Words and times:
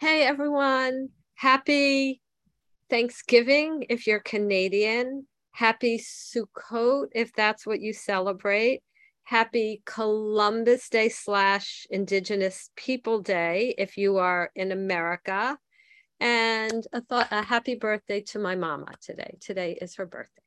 Hey, 0.00 0.22
everyone. 0.22 1.10
Happy 1.34 2.22
Thanksgiving 2.88 3.84
if 3.90 4.06
you're 4.06 4.20
Canadian. 4.20 5.26
Happy 5.50 5.98
Sukkot 5.98 7.08
if 7.12 7.34
that's 7.34 7.66
what 7.66 7.82
you 7.82 7.92
celebrate. 7.92 8.80
Happy 9.24 9.82
Columbus 9.84 10.88
Day 10.88 11.10
slash 11.10 11.86
Indigenous 11.90 12.70
People 12.76 13.20
Day 13.20 13.74
if 13.76 13.98
you 13.98 14.16
are 14.16 14.50
in 14.56 14.72
America. 14.72 15.58
And 16.18 16.82
a, 16.94 17.02
thought, 17.02 17.28
a 17.30 17.42
happy 17.42 17.74
birthday 17.74 18.22
to 18.28 18.38
my 18.38 18.56
mama 18.56 18.94
today. 19.02 19.36
Today 19.42 19.76
is 19.82 19.96
her 19.96 20.06
birthday. 20.06 20.40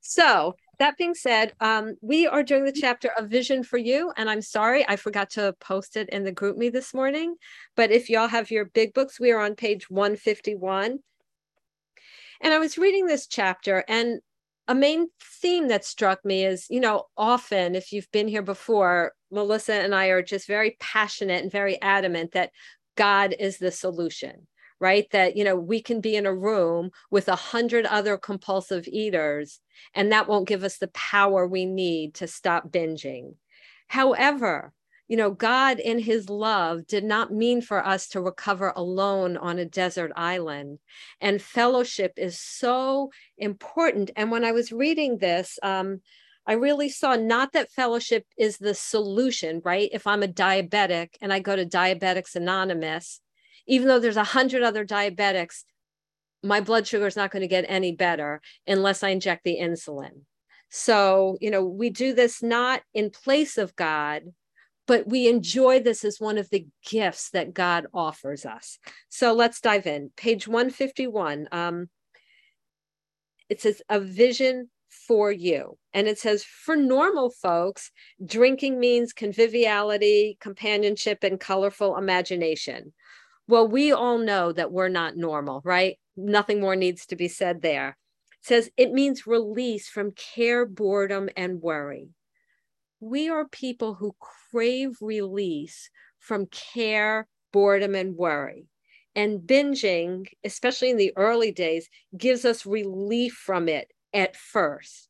So, 0.00 0.54
that 0.78 0.96
being 0.96 1.14
said, 1.14 1.52
um, 1.60 1.96
we 2.00 2.26
are 2.26 2.42
doing 2.42 2.64
the 2.64 2.72
chapter 2.72 3.10
of 3.16 3.28
Vision 3.28 3.62
for 3.62 3.78
You. 3.78 4.12
And 4.16 4.28
I'm 4.28 4.42
sorry, 4.42 4.86
I 4.88 4.96
forgot 4.96 5.30
to 5.30 5.54
post 5.60 5.96
it 5.96 6.08
in 6.10 6.24
the 6.24 6.32
GroupMe 6.32 6.72
this 6.72 6.94
morning. 6.94 7.36
But 7.76 7.90
if 7.90 8.08
y'all 8.08 8.28
have 8.28 8.50
your 8.50 8.66
big 8.66 8.94
books, 8.94 9.20
we 9.20 9.32
are 9.32 9.40
on 9.40 9.54
page 9.54 9.90
151. 9.90 10.98
And 12.40 12.52
I 12.52 12.58
was 12.58 12.76
reading 12.78 13.06
this 13.06 13.26
chapter, 13.26 13.84
and 13.88 14.20
a 14.66 14.74
main 14.74 15.08
theme 15.40 15.68
that 15.68 15.84
struck 15.84 16.24
me 16.24 16.44
is 16.44 16.66
you 16.68 16.80
know, 16.80 17.04
often 17.16 17.74
if 17.74 17.92
you've 17.92 18.10
been 18.12 18.28
here 18.28 18.42
before, 18.42 19.12
Melissa 19.30 19.74
and 19.74 19.94
I 19.94 20.06
are 20.06 20.22
just 20.22 20.46
very 20.46 20.76
passionate 20.80 21.42
and 21.42 21.52
very 21.52 21.80
adamant 21.80 22.32
that 22.32 22.50
God 22.96 23.34
is 23.38 23.58
the 23.58 23.70
solution 23.70 24.46
right? 24.84 25.10
That 25.12 25.34
you 25.34 25.44
know 25.44 25.56
we 25.56 25.80
can 25.80 26.02
be 26.02 26.14
in 26.14 26.26
a 26.26 26.34
room 26.34 26.90
with 27.10 27.26
a 27.28 27.34
hundred 27.36 27.86
other 27.86 28.18
compulsive 28.18 28.86
eaters 28.86 29.58
and 29.94 30.12
that 30.12 30.28
won't 30.28 30.46
give 30.46 30.62
us 30.62 30.76
the 30.76 30.88
power 30.88 31.46
we 31.46 31.64
need 31.64 32.12
to 32.16 32.26
stop 32.26 32.68
binging. 32.68 33.36
However 33.88 34.74
you 35.08 35.16
know 35.16 35.30
god 35.30 35.78
in 35.80 35.98
his 35.98 36.28
love 36.28 36.86
did 36.86 37.04
not 37.04 37.32
mean 37.32 37.60
for 37.62 37.86
us 37.86 38.08
to 38.08 38.20
recover 38.20 38.74
alone 38.76 39.38
on 39.38 39.58
a 39.58 39.64
desert 39.64 40.12
island. 40.16 40.78
And 41.18 41.40
fellowship 41.40 42.12
is 42.18 42.38
so 42.38 43.10
important. 43.38 44.10
And 44.16 44.30
when 44.30 44.44
i 44.44 44.52
was 44.52 44.70
reading 44.70 45.16
this 45.16 45.58
um, 45.62 46.02
I 46.46 46.54
really 46.54 46.90
saw 46.90 47.16
not 47.16 47.52
that 47.52 47.72
fellowship 47.72 48.26
is 48.36 48.58
the 48.58 48.74
solution, 48.74 49.62
right? 49.64 49.88
If 49.92 50.06
I'm 50.06 50.22
a 50.22 50.28
diabetic 50.28 51.14
and 51.22 51.32
I 51.32 51.38
go 51.38 51.56
to 51.56 51.64
Diabetics 51.64 52.36
Anonymous, 52.36 53.22
even 53.66 53.88
though 53.88 53.98
there's 53.98 54.16
a 54.16 54.24
hundred 54.24 54.62
other 54.62 54.84
diabetics, 54.84 55.64
my 56.42 56.60
blood 56.60 56.86
sugar 56.86 57.06
is 57.06 57.16
not 57.16 57.30
going 57.30 57.42
to 57.42 57.48
get 57.48 57.64
any 57.68 57.92
better 57.92 58.40
unless 58.66 59.02
I 59.02 59.10
inject 59.10 59.44
the 59.44 59.58
insulin. 59.60 60.22
So, 60.70 61.38
you 61.40 61.50
know, 61.50 61.64
we 61.64 61.90
do 61.90 62.12
this 62.12 62.42
not 62.42 62.82
in 62.92 63.10
place 63.10 63.56
of 63.58 63.76
God, 63.76 64.24
but 64.86 65.08
we 65.08 65.28
enjoy 65.28 65.80
this 65.80 66.04
as 66.04 66.20
one 66.20 66.36
of 66.36 66.50
the 66.50 66.66
gifts 66.84 67.30
that 67.30 67.54
God 67.54 67.86
offers 67.94 68.44
us. 68.44 68.78
So 69.08 69.32
let's 69.32 69.60
dive 69.60 69.86
in. 69.86 70.10
Page 70.16 70.46
151. 70.46 71.48
Um, 71.52 71.88
it 73.48 73.60
says, 73.60 73.82
A 73.88 74.00
vision 74.00 74.68
for 75.06 75.30
you. 75.30 75.76
And 75.92 76.06
it 76.06 76.18
says, 76.18 76.44
for 76.44 76.76
normal 76.76 77.30
folks, 77.30 77.90
drinking 78.24 78.80
means 78.80 79.12
conviviality, 79.12 80.38
companionship, 80.40 81.22
and 81.22 81.38
colorful 81.38 81.96
imagination. 81.96 82.92
Well, 83.46 83.68
we 83.68 83.92
all 83.92 84.18
know 84.18 84.52
that 84.52 84.72
we're 84.72 84.88
not 84.88 85.16
normal, 85.16 85.60
right? 85.64 85.98
Nothing 86.16 86.60
more 86.60 86.76
needs 86.76 87.06
to 87.06 87.16
be 87.16 87.28
said 87.28 87.62
there. 87.62 87.96
It 88.40 88.46
says 88.46 88.70
it 88.76 88.92
means 88.92 89.26
release 89.26 89.88
from 89.88 90.12
care, 90.12 90.66
boredom, 90.66 91.28
and 91.36 91.60
worry. 91.62 92.10
We 93.00 93.28
are 93.28 93.46
people 93.48 93.94
who 93.94 94.16
crave 94.20 94.98
release 95.00 95.90
from 96.18 96.46
care, 96.46 97.28
boredom, 97.52 97.94
and 97.94 98.16
worry. 98.16 98.68
And 99.14 99.40
binging, 99.40 100.26
especially 100.44 100.90
in 100.90 100.96
the 100.96 101.12
early 101.16 101.52
days, 101.52 101.88
gives 102.16 102.44
us 102.44 102.66
relief 102.66 103.34
from 103.34 103.68
it 103.68 103.92
at 104.12 104.36
first. 104.36 105.08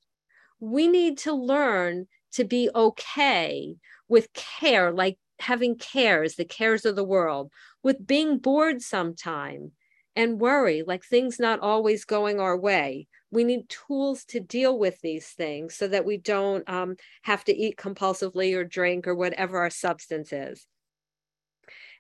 We 0.61 0.89
need 0.89 1.19
to 1.19 1.33
learn 1.33 2.09
to 2.33 2.45
be 2.45 2.71
okay 2.75 3.77
with 4.09 4.33
care, 4.33 4.93
like 4.93 5.19
having 5.45 5.77
cares, 5.77 6.35
the 6.35 6.45
cares 6.45 6.85
of 6.85 6.97
the 6.97 7.05
world, 7.05 7.53
with 7.83 8.07
being 8.07 8.39
bored 8.39 8.83
sometime 8.83 9.73
and 10.17 10.41
worry, 10.41 10.83
like 10.87 11.05
things 11.05 11.39
not 11.39 11.61
always 11.61 12.05
going 12.05 12.41
our 12.41 12.57
way. 12.57 13.07
We 13.31 13.45
need 13.45 13.69
tools 13.69 14.25
to 14.27 14.41
deal 14.41 14.79
with 14.79 15.01
these 15.01 15.29
things 15.29 15.75
so 15.75 15.89
that 15.89 16.05
we 16.05 16.19
don't 16.19 16.69
um, 16.69 16.97
have 17.23 17.45
to 17.45 17.57
eat 17.57 17.77
compulsively 17.77 18.55
or 18.55 18.65
drink 18.65 19.07
or 19.07 19.15
whatever 19.15 19.59
our 19.59 19.71
substance 19.71 20.33
is. 20.33 20.67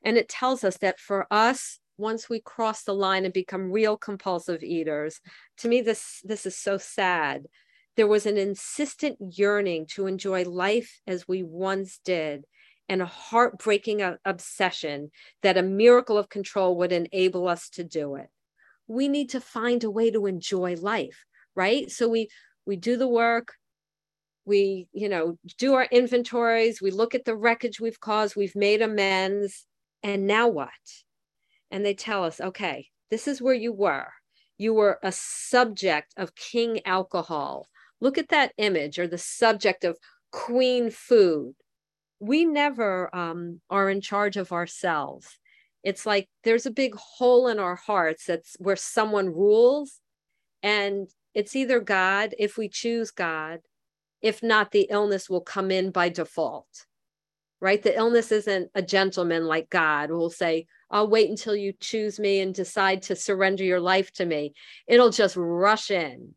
And 0.05 0.16
it 0.16 0.28
tells 0.28 0.65
us 0.65 0.76
that 0.78 1.00
for 1.00 1.26
us, 1.31 1.81
once 1.97 2.28
we 2.28 2.41
cross 2.41 2.82
the 2.82 2.94
line 2.94 3.25
and 3.25 3.34
become 3.34 3.72
real 3.72 3.97
compulsive 3.97 4.62
eaters, 4.62 5.21
to 5.59 5.69
me, 5.69 5.81
this, 5.81 6.21
this 6.25 6.47
is 6.47 6.56
so 6.56 6.78
sad. 6.78 7.44
There 7.97 8.06
was 8.09 8.26
an 8.26 8.37
insistent 8.37 9.19
yearning 9.21 9.87
to 9.94 10.06
enjoy 10.06 10.44
life 10.44 11.00
as 11.06 11.28
we 11.28 11.43
once 11.43 12.00
did 12.05 12.44
and 12.89 13.00
a 13.00 13.06
heartbreaking 13.06 14.03
obsession 14.25 15.11
that 15.43 15.56
a 15.56 15.62
miracle 15.62 16.19
of 16.19 16.28
control 16.28 16.77
would 16.77 16.93
enable 16.93 17.49
us 17.49 17.69
to 17.71 17.84
do 17.84 18.17
it. 18.17 18.28
We 18.87 19.09
need 19.09 19.31
to 19.31 19.41
find 19.41 19.83
a 19.84 19.91
way 19.91 20.11
to 20.11 20.27
enjoy 20.27 20.77
life, 20.77 21.25
right? 21.55 21.91
So 21.91 22.09
we 22.09 22.28
we 22.67 22.77
do 22.77 22.97
the 22.97 23.09
work, 23.09 23.55
we, 24.44 24.89
you 24.93 25.09
know, 25.09 25.39
do 25.59 25.75
our 25.75 25.84
inventories, 25.91 26.81
we 26.81 26.91
look 26.91 27.15
at 27.15 27.25
the 27.25 27.37
wreckage 27.37 27.81
we've 27.81 28.00
caused, 28.00 28.37
we've 28.37 28.56
made 28.56 28.83
amends, 28.83 29.67
and 30.03 30.27
now 30.27 30.49
what? 30.49 30.71
And 31.71 31.84
they 31.84 31.94
tell 31.94 32.25
us, 32.25 32.41
okay, 32.41 32.89
this 33.11 33.27
is 33.27 33.43
where 33.43 33.55
you 33.55 33.73
were. 33.73 34.09
You 34.59 34.75
were 34.75 34.99
a 35.03 35.12
subject 35.12 36.15
of 36.17 36.34
king 36.34 36.81
alcohol. 36.87 37.67
Look 38.00 38.19
at 38.19 38.28
that 38.28 38.53
image 38.59 38.99
or 38.99 39.06
the 39.06 39.19
subject 39.19 39.84
of 39.84 39.99
queen 40.31 40.91
food 40.91 41.55
we 42.27 42.45
never 42.45 43.15
um, 43.15 43.61
are 43.69 43.91
in 43.91 44.01
charge 44.01 44.37
of 44.37 44.53
ourselves. 44.53 45.39
It's 45.83 46.07
like 46.07 46.29
there's 46.43 46.67
a 46.67 46.71
big 46.71 46.95
hole 46.95 47.49
in 47.49 47.59
our 47.59 47.77
hearts 47.77 48.25
that's 48.27 48.57
where 48.59 48.77
someone 48.77 49.27
rules, 49.27 50.01
and 50.62 51.09
it's 51.35 51.55
either 51.55 51.81
God, 51.81 52.35
if 52.39 52.57
we 52.57 52.69
choose 52.69 53.11
God, 53.11 53.61
if 54.23 54.43
not, 54.43 54.71
the 54.71 54.87
illness 54.89 55.29
will 55.29 55.43
come 55.43 55.71
in 55.71 55.91
by 55.91 56.09
default, 56.09 56.87
right? 57.61 57.83
The 57.83 57.97
illness 57.97 58.33
isn't 58.33 58.71
a 58.75 58.81
gentleman 58.81 59.45
like 59.45 59.69
God 59.69 60.09
who 60.09 60.17
will 60.17 60.31
say, 60.31 60.67
I'll 60.91 61.11
wait 61.11 61.29
until 61.29 61.55
you 61.55 61.75
choose 61.79 62.19
me 62.19 62.41
and 62.41 62.55
decide 62.55 63.03
to 63.03 63.17
surrender 63.17 63.65
your 63.65 63.81
life 63.81 64.11
to 64.15 64.25
me. 64.25 64.55
It'll 64.87 65.11
just 65.11 65.37
rush 65.37 65.91
in. 65.91 66.35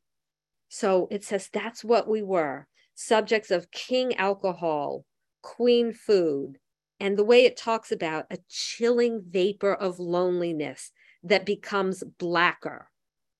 So 0.68 1.08
it 1.12 1.24
says 1.24 1.50
that's 1.54 1.84
what 1.84 2.09
we 2.09 2.22
were 2.22 2.68
subjects 2.98 3.52
of 3.52 3.72
king 3.72 4.16
alcohol, 4.16 5.06
queen 5.47 5.94
food, 5.94 6.58
and 7.00 7.18
the 7.18 7.24
way 7.24 7.46
it 7.46 7.56
talks 7.56 7.90
about 7.90 8.25
a 8.30 8.38
chilling 8.50 9.24
vapor 9.25 9.74
of 9.74 9.97
loneliness 9.97 10.91
that 11.24 11.46
becomes 11.46 12.03
blacker, 12.19 12.90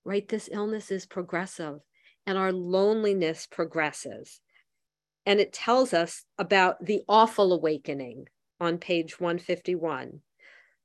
right? 0.06 0.26
This 0.28 0.48
illness 0.50 0.90
is 0.90 1.06
progressive 1.06 1.80
and 2.26 2.38
our 2.38 2.54
loneliness 2.54 3.46
progresses. 3.46 4.40
And 5.26 5.42
it 5.42 5.52
tells 5.52 5.94
us 5.94 6.24
about 6.38 6.86
the 6.86 7.02
awful 7.10 7.52
awakening 7.52 8.28
on 8.62 8.78
page 8.78 9.20
151 9.20 10.22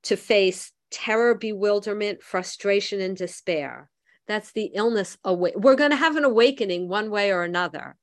to 0.02 0.16
face 0.16 0.72
terror, 0.90 1.36
bewilderment, 1.36 2.20
frustration, 2.20 3.00
and 3.00 3.16
despair. 3.16 3.88
That's 4.26 4.50
the 4.50 4.72
illness. 4.74 5.16
Awa- 5.24 5.52
We're 5.54 5.76
going 5.76 5.90
to 5.90 5.96
have 5.96 6.16
an 6.16 6.24
awakening 6.24 6.88
one 6.88 7.10
way 7.10 7.30
or 7.30 7.44
another. 7.44 7.96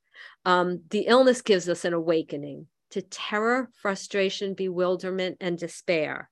Um, 0.46 0.84
the 0.90 1.02
illness 1.02 1.42
gives 1.42 1.68
us 1.68 1.84
an 1.84 1.94
awakening 1.94 2.68
to 2.92 3.02
terror, 3.02 3.70
frustration, 3.74 4.54
bewilderment, 4.54 5.38
and 5.40 5.58
despair. 5.58 6.30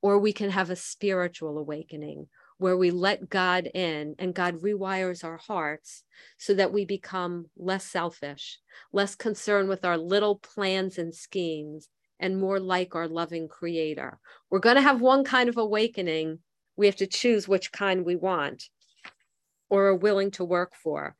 Or 0.00 0.18
we 0.18 0.32
can 0.32 0.50
have 0.50 0.70
a 0.70 0.76
spiritual 0.76 1.58
awakening 1.58 2.28
where 2.58 2.76
we 2.76 2.90
let 2.90 3.28
God 3.28 3.68
in 3.74 4.14
and 4.18 4.34
God 4.34 4.60
rewires 4.60 5.24
our 5.24 5.36
hearts 5.36 6.04
so 6.38 6.54
that 6.54 6.72
we 6.72 6.84
become 6.84 7.46
less 7.56 7.84
selfish, 7.84 8.58
less 8.92 9.14
concerned 9.14 9.68
with 9.68 9.84
our 9.84 9.98
little 9.98 10.36
plans 10.36 10.98
and 10.98 11.14
schemes, 11.14 11.88
and 12.20 12.38
more 12.38 12.60
like 12.60 12.94
our 12.94 13.08
loving 13.08 13.48
creator. 13.48 14.18
We're 14.48 14.60
going 14.60 14.76
to 14.76 14.82
have 14.82 15.00
one 15.00 15.24
kind 15.24 15.48
of 15.48 15.56
awakening. 15.56 16.38
We 16.76 16.86
have 16.86 16.96
to 16.96 17.06
choose 17.06 17.48
which 17.48 17.72
kind 17.72 18.04
we 18.04 18.14
want 18.14 18.68
or 19.68 19.86
are 19.86 19.96
willing 19.96 20.30
to 20.32 20.44
work 20.44 20.74
for. 20.76 21.16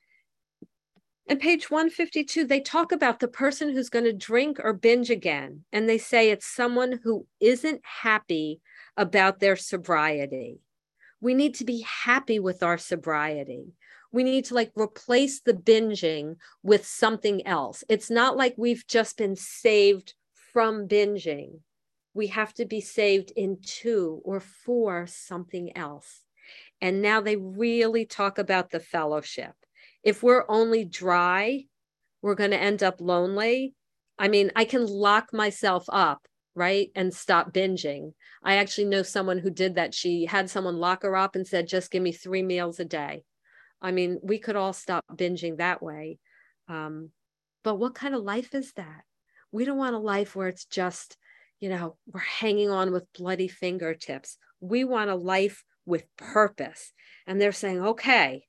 And 1.28 1.40
page 1.40 1.70
152, 1.70 2.44
they 2.44 2.60
talk 2.60 2.92
about 2.92 3.20
the 3.20 3.28
person 3.28 3.70
who's 3.70 3.88
going 3.88 4.04
to 4.04 4.12
drink 4.12 4.58
or 4.62 4.72
binge 4.72 5.08
again. 5.08 5.64
And 5.72 5.88
they 5.88 5.98
say 5.98 6.30
it's 6.30 6.46
someone 6.46 7.00
who 7.04 7.26
isn't 7.40 7.80
happy 7.84 8.60
about 8.96 9.40
their 9.40 9.56
sobriety. 9.56 10.60
We 11.20 11.34
need 11.34 11.54
to 11.56 11.64
be 11.64 11.86
happy 12.04 12.40
with 12.40 12.62
our 12.62 12.76
sobriety. 12.76 13.74
We 14.10 14.24
need 14.24 14.46
to 14.46 14.54
like 14.54 14.72
replace 14.76 15.40
the 15.40 15.54
binging 15.54 16.36
with 16.62 16.84
something 16.84 17.46
else. 17.46 17.84
It's 17.88 18.10
not 18.10 18.36
like 18.36 18.54
we've 18.58 18.86
just 18.86 19.16
been 19.16 19.36
saved 19.36 20.14
from 20.52 20.86
binging. 20.88 21.60
we 22.14 22.28
have 22.28 22.52
to 22.54 22.66
be 22.66 22.80
saved 22.80 23.32
into 23.36 24.20
or 24.24 24.40
for 24.40 25.06
something 25.06 25.76
else. 25.76 26.22
And 26.80 27.00
now 27.00 27.20
they 27.20 27.36
really 27.36 28.04
talk 28.04 28.38
about 28.38 28.70
the 28.70 28.80
fellowship. 28.80 29.54
If 30.02 30.22
we're 30.22 30.44
only 30.48 30.84
dry, 30.84 31.64
we're 32.22 32.34
going 32.34 32.50
to 32.50 32.60
end 32.60 32.82
up 32.82 33.00
lonely. 33.00 33.74
I 34.18 34.28
mean, 34.28 34.50
I 34.56 34.64
can 34.64 34.86
lock 34.86 35.32
myself 35.32 35.84
up, 35.88 36.26
right? 36.54 36.90
And 36.94 37.12
stop 37.12 37.52
binging. 37.52 38.12
I 38.42 38.56
actually 38.56 38.86
know 38.86 39.02
someone 39.02 39.38
who 39.38 39.50
did 39.50 39.76
that. 39.76 39.94
She 39.94 40.26
had 40.26 40.50
someone 40.50 40.76
lock 40.76 41.02
her 41.02 41.16
up 41.16 41.34
and 41.36 41.46
said, 41.46 41.68
just 41.68 41.90
give 41.90 42.02
me 42.02 42.12
three 42.12 42.42
meals 42.42 42.80
a 42.80 42.84
day. 42.84 43.24
I 43.80 43.90
mean, 43.90 44.18
we 44.22 44.38
could 44.38 44.56
all 44.56 44.72
stop 44.72 45.04
binging 45.14 45.58
that 45.58 45.82
way. 45.82 46.18
Um, 46.68 47.10
but 47.64 47.76
what 47.76 47.94
kind 47.94 48.14
of 48.14 48.22
life 48.22 48.54
is 48.54 48.72
that? 48.74 49.02
We 49.50 49.64
don't 49.64 49.78
want 49.78 49.94
a 49.94 49.98
life 49.98 50.34
where 50.34 50.48
it's 50.48 50.64
just, 50.64 51.16
you 51.60 51.68
know, 51.68 51.96
we're 52.12 52.20
hanging 52.20 52.70
on 52.70 52.92
with 52.92 53.12
bloody 53.12 53.48
fingertips. 53.48 54.38
We 54.60 54.84
want 54.84 55.10
a 55.10 55.16
life 55.16 55.64
with 55.84 56.04
purpose. 56.16 56.92
And 57.26 57.40
they're 57.40 57.52
saying, 57.52 57.82
okay, 57.82 58.44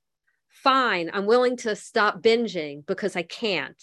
fine, 0.53 1.09
I'm 1.13 1.25
willing 1.25 1.57
to 1.57 1.75
stop 1.75 2.21
binging 2.21 2.85
because 2.85 3.15
I 3.15 3.23
can't. 3.23 3.81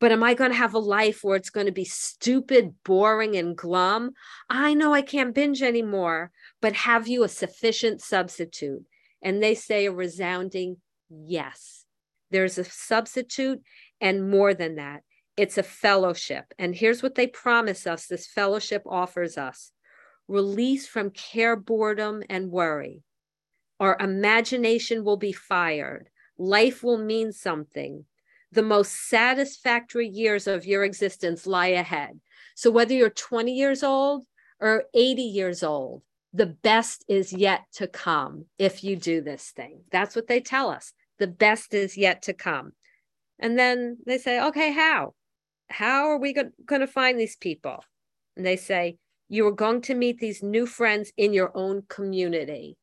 But 0.00 0.12
am 0.12 0.22
I 0.22 0.34
going 0.34 0.50
to 0.50 0.56
have 0.56 0.74
a 0.74 0.78
life 0.78 1.22
where 1.22 1.36
it's 1.36 1.50
going 1.50 1.66
to 1.66 1.72
be 1.72 1.84
stupid, 1.84 2.74
boring, 2.84 3.36
and 3.36 3.56
glum? 3.56 4.12
I 4.50 4.74
know 4.74 4.92
I 4.92 5.02
can't 5.02 5.34
binge 5.34 5.62
anymore, 5.62 6.30
but 6.60 6.72
have 6.74 7.08
you 7.08 7.22
a 7.24 7.28
sufficient 7.28 8.00
substitute? 8.00 8.84
And 9.22 9.42
they 9.42 9.54
say 9.54 9.86
a 9.86 9.92
resounding 9.92 10.78
yes. 11.08 11.84
There's 12.30 12.58
a 12.58 12.64
substitute, 12.64 13.62
and 14.00 14.30
more 14.30 14.54
than 14.54 14.76
that, 14.76 15.02
it's 15.36 15.58
a 15.58 15.62
fellowship. 15.62 16.44
And 16.58 16.74
here's 16.74 17.02
what 17.02 17.14
they 17.14 17.26
promise 17.26 17.86
us 17.86 18.06
this 18.06 18.26
fellowship 18.26 18.82
offers 18.86 19.38
us 19.38 19.72
release 20.26 20.86
from 20.86 21.10
care, 21.10 21.54
boredom, 21.56 22.22
and 22.28 22.50
worry. 22.50 23.02
Our 23.80 23.96
imagination 23.98 25.04
will 25.04 25.16
be 25.16 25.32
fired. 25.32 26.08
Life 26.38 26.82
will 26.82 26.98
mean 26.98 27.32
something. 27.32 28.04
The 28.52 28.62
most 28.62 29.08
satisfactory 29.08 30.08
years 30.08 30.46
of 30.46 30.64
your 30.64 30.84
existence 30.84 31.46
lie 31.46 31.68
ahead. 31.68 32.20
So, 32.54 32.70
whether 32.70 32.94
you're 32.94 33.10
20 33.10 33.52
years 33.52 33.82
old 33.82 34.26
or 34.60 34.84
80 34.94 35.22
years 35.22 35.62
old, 35.62 36.02
the 36.32 36.46
best 36.46 37.04
is 37.08 37.32
yet 37.32 37.62
to 37.74 37.86
come 37.86 38.46
if 38.58 38.82
you 38.82 38.96
do 38.96 39.20
this 39.20 39.50
thing. 39.50 39.82
That's 39.90 40.16
what 40.16 40.26
they 40.26 40.40
tell 40.40 40.70
us. 40.70 40.92
The 41.18 41.28
best 41.28 41.74
is 41.74 41.96
yet 41.96 42.22
to 42.22 42.32
come. 42.32 42.72
And 43.38 43.58
then 43.58 43.98
they 44.06 44.18
say, 44.18 44.40
okay, 44.40 44.72
how? 44.72 45.14
How 45.68 46.08
are 46.08 46.18
we 46.18 46.32
going 46.32 46.80
to 46.80 46.86
find 46.86 47.18
these 47.18 47.36
people? 47.36 47.84
And 48.36 48.44
they 48.44 48.56
say, 48.56 48.98
you 49.28 49.46
are 49.46 49.52
going 49.52 49.80
to 49.82 49.94
meet 49.94 50.18
these 50.18 50.42
new 50.42 50.66
friends 50.66 51.12
in 51.16 51.32
your 51.32 51.50
own 51.54 51.82
community. 51.88 52.76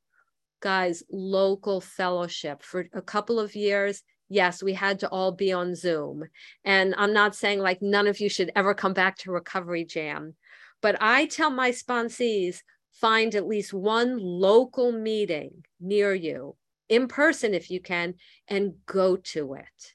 Guys, 0.61 1.03
local 1.11 1.81
fellowship 1.81 2.61
for 2.61 2.87
a 2.93 3.01
couple 3.01 3.39
of 3.39 3.55
years. 3.55 4.03
Yes, 4.29 4.63
we 4.63 4.73
had 4.73 4.99
to 4.99 5.09
all 5.09 5.31
be 5.31 5.51
on 5.51 5.75
Zoom. 5.75 6.23
And 6.63 6.95
I'm 6.97 7.13
not 7.13 7.35
saying 7.35 7.59
like 7.59 7.81
none 7.81 8.07
of 8.07 8.19
you 8.19 8.29
should 8.29 8.51
ever 8.55 8.73
come 8.73 8.93
back 8.93 9.17
to 9.19 9.31
Recovery 9.31 9.83
Jam, 9.83 10.35
but 10.81 10.95
I 11.01 11.25
tell 11.25 11.49
my 11.49 11.71
sponsees 11.71 12.59
find 12.93 13.33
at 13.35 13.47
least 13.47 13.73
one 13.73 14.19
local 14.19 14.91
meeting 14.91 15.65
near 15.79 16.13
you 16.13 16.55
in 16.89 17.07
person 17.07 17.53
if 17.53 17.71
you 17.71 17.81
can 17.81 18.13
and 18.47 18.73
go 18.85 19.15
to 19.15 19.55
it. 19.55 19.93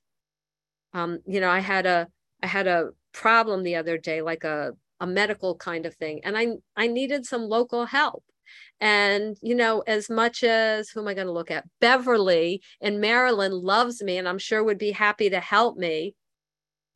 Um, 0.93 1.21
you 1.27 1.41
know, 1.41 1.51
I 1.51 1.61
had 1.61 1.87
a 1.87 2.09
I 2.43 2.49
had 2.49 2.67
a 2.67 2.91
problem 3.13 3.63
the 3.63 3.77
other 3.77 3.99
day, 3.99 4.21
like 4.21 4.45
a 4.45 4.73
a 5.01 5.07
medical 5.07 5.55
kind 5.57 5.85
of 5.85 5.95
thing 5.95 6.21
and 6.25 6.39
i 6.39 6.47
i 6.75 6.87
needed 6.87 7.27
some 7.27 7.43
local 7.43 7.85
help 7.85 8.25
and 8.81 9.37
you 9.43 9.55
know 9.55 9.81
as 9.87 10.11
much 10.11 10.45
as 10.45 10.89
who 10.89 11.01
am 11.01 11.09
i 11.09 11.15
going 11.15 11.27
to 11.27 11.33
look 11.33 11.51
at? 11.51 11.65
Beverly 11.81 12.63
in 12.81 13.01
maryland 13.01 13.55
loves 13.55 14.03
me 14.03 14.19
and 14.19 14.29
i'm 14.29 14.39
sure 14.39 14.63
would 14.63 14.79
be 14.79 14.93
happy 14.93 15.31
to 15.31 15.41
help 15.41 15.77
me. 15.77 16.15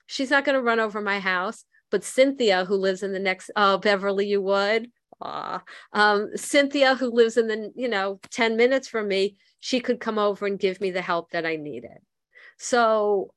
She's 0.07 0.31
not 0.31 0.45
going 0.45 0.57
to 0.57 0.63
run 0.63 0.81
over 0.81 1.01
my 1.01 1.21
house 1.21 1.65
but 1.91 2.05
cynthia 2.05 2.65
who 2.65 2.77
lives 2.77 3.03
in 3.03 3.13
the 3.13 3.19
next 3.19 3.51
oh 3.57 3.79
beverly 3.79 4.27
you 4.27 4.41
would? 4.43 4.91
Aw. 5.23 5.63
Um, 5.93 6.31
cynthia 6.35 6.95
who 6.95 7.11
lives 7.11 7.37
in 7.37 7.47
the 7.47 7.73
you 7.75 7.89
know 7.89 8.21
10 8.31 8.57
minutes 8.57 8.89
from 8.89 9.09
me 9.09 9.37
she 9.61 9.81
could 9.81 10.01
come 10.01 10.19
over 10.19 10.47
and 10.47 10.59
give 10.59 10.81
me 10.81 10.91
the 10.91 11.03
help 11.03 11.31
that 11.31 11.47
i 11.47 11.57
needed. 11.57 11.99
So 12.59 13.33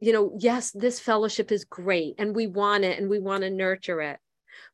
you 0.00 0.12
know, 0.12 0.32
yes, 0.38 0.70
this 0.70 1.00
fellowship 1.00 1.50
is 1.50 1.64
great 1.64 2.14
and 2.18 2.34
we 2.34 2.46
want 2.46 2.84
it 2.84 2.98
and 2.98 3.10
we 3.10 3.18
want 3.18 3.42
to 3.42 3.50
nurture 3.50 4.00
it, 4.00 4.18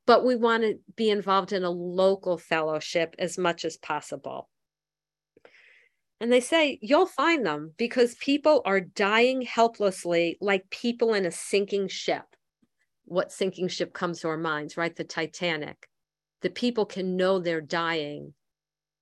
but 0.07 0.25
we 0.25 0.37
want 0.37 0.63
to 0.63 0.79
be 0.97 1.11
involved 1.11 1.53
in 1.53 1.65
a 1.65 1.71
local 1.71 2.39
fellowship 2.39 3.15
as 3.19 3.39
much 3.39 3.65
as 3.65 3.77
possible. 3.77 4.49
And 6.21 6.33
they 6.33 6.41
say 6.41 6.79
you'll 6.81 7.07
find 7.07 7.45
them 7.45 7.73
because 7.77 8.15
people 8.17 8.63
are 8.65 8.81
dying 8.81 9.43
helplessly 9.43 10.39
like 10.41 10.71
people 10.71 11.15
in 11.15 11.27
a 11.27 11.31
sinking 11.31 11.89
ship. 11.89 12.25
What 13.05 13.33
sinking 13.33 13.69
ship 13.69 13.93
comes 13.93 14.21
to 14.21 14.29
our 14.29 14.39
minds, 14.39 14.77
right? 14.77 14.95
The 14.95 15.05
Titanic. 15.05 15.89
The 16.41 16.51
people 16.51 16.87
can 16.87 17.17
know 17.17 17.39
they're 17.39 17.61
dying, 17.61 18.35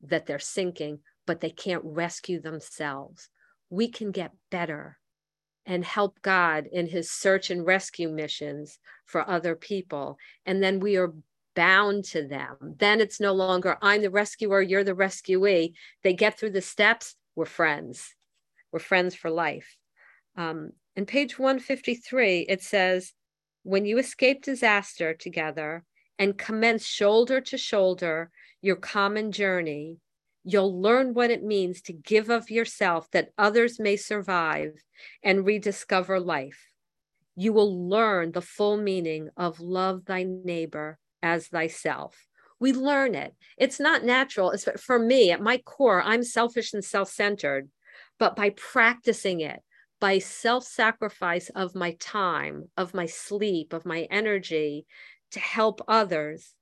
that 0.03 0.27
they're 0.27 0.39
sinking, 0.39 1.01
but 1.27 1.41
they 1.41 1.51
can't 1.51 1.85
rescue 1.85 2.41
themselves. 2.41 3.29
We 3.71 3.89
can 3.89 4.11
get 4.11 4.33
better 4.51 4.99
and 5.67 5.85
help 5.85 6.20
God 6.23 6.67
in 6.70 6.88
his 6.88 7.11
search 7.11 7.50
and 7.50 7.64
rescue 7.64 8.09
missions 8.09 8.79
for 9.06 9.29
other 9.29 9.55
people. 9.55 10.19
And 10.44 10.62
then 10.62 10.81
we 10.81 10.97
are 10.97 11.12
bound 11.55 12.05
to 12.05 12.26
them. 12.26 12.56
Then 12.79 13.00
it's 13.00 13.20
no 13.20 13.32
longer, 13.32 13.79
I'm 13.82 14.03
the 14.03 14.11
rescuer, 14.11 14.61
you're 14.62 14.85
the 14.85 14.94
rescuee. 14.94 15.75
They 16.03 16.14
get 16.14 16.38
through 16.38 16.50
the 16.50 16.62
steps, 16.62 17.14
we're 17.37 17.44
friends. 17.44 18.14
We're 18.73 18.81
friends 18.81 19.14
for 19.14 19.31
life. 19.31 19.76
Um, 20.37 20.73
page 21.06 21.38
153, 21.38 22.47
it 22.49 22.62
says, 22.62 23.12
when 23.62 23.85
you 23.85 23.99
escape 23.99 24.43
disaster 24.43 25.15
together 25.15 25.85
and 26.19 26.37
commence 26.37 26.85
shoulder 26.85 27.41
to 27.41 27.58
shoulder 27.58 28.31
your 28.61 28.76
common 28.76 29.31
journey, 29.31 29.99
You'll 30.44 30.81
learn 30.81 31.15
what 31.15 31.31
it 31.31 31.44
means 31.44 31.83
to 31.83 31.93
give 31.93 32.29
of 32.29 32.50
yourself 32.50 33.11
that 33.12 33.31
others 33.39 33.79
may 33.79 33.97
survive 33.97 34.83
and 35.23 35.47
rediscover 35.47 36.19
life. 36.19 36.69
You 37.37 37.53
will 37.53 37.89
learn 37.89 38.33
the 38.33 38.43
full 38.43 38.77
meaning 38.77 39.31
of 39.37 39.61
love 39.61 40.05
thy 40.05 40.25
neighbor 40.25 40.99
as 41.23 41.49
thyself. 41.49 42.17
We 42.59 42.73
learn 42.73 43.15
it. 43.15 43.35
It's 43.56 43.81
not 43.81 44.05
natural. 44.05 44.51
It's 44.51 44.69
for 44.81 44.99
me, 44.99 45.31
at 45.31 45.41
my 45.41 45.58
core, 45.58 46.03
I'm 46.03 46.22
selfish 46.22 46.72
and 46.72 46.84
self 46.84 47.11
centered, 47.11 47.70
but 48.19 48.37
by 48.37 48.51
practicing 48.51 49.41
it, 49.41 49.61
by 50.01 50.19
self 50.19 50.65
sacrifice 50.65 51.51
of 51.51 51.75
my 51.75 51.96
time, 51.99 52.69
of 52.77 52.94
my 52.94 53.06
sleep, 53.06 53.72
of 53.72 53.87
my 53.87 54.03
energy 54.11 54.87
to 55.32 55.41
help 55.41 55.81
others, 55.89 56.55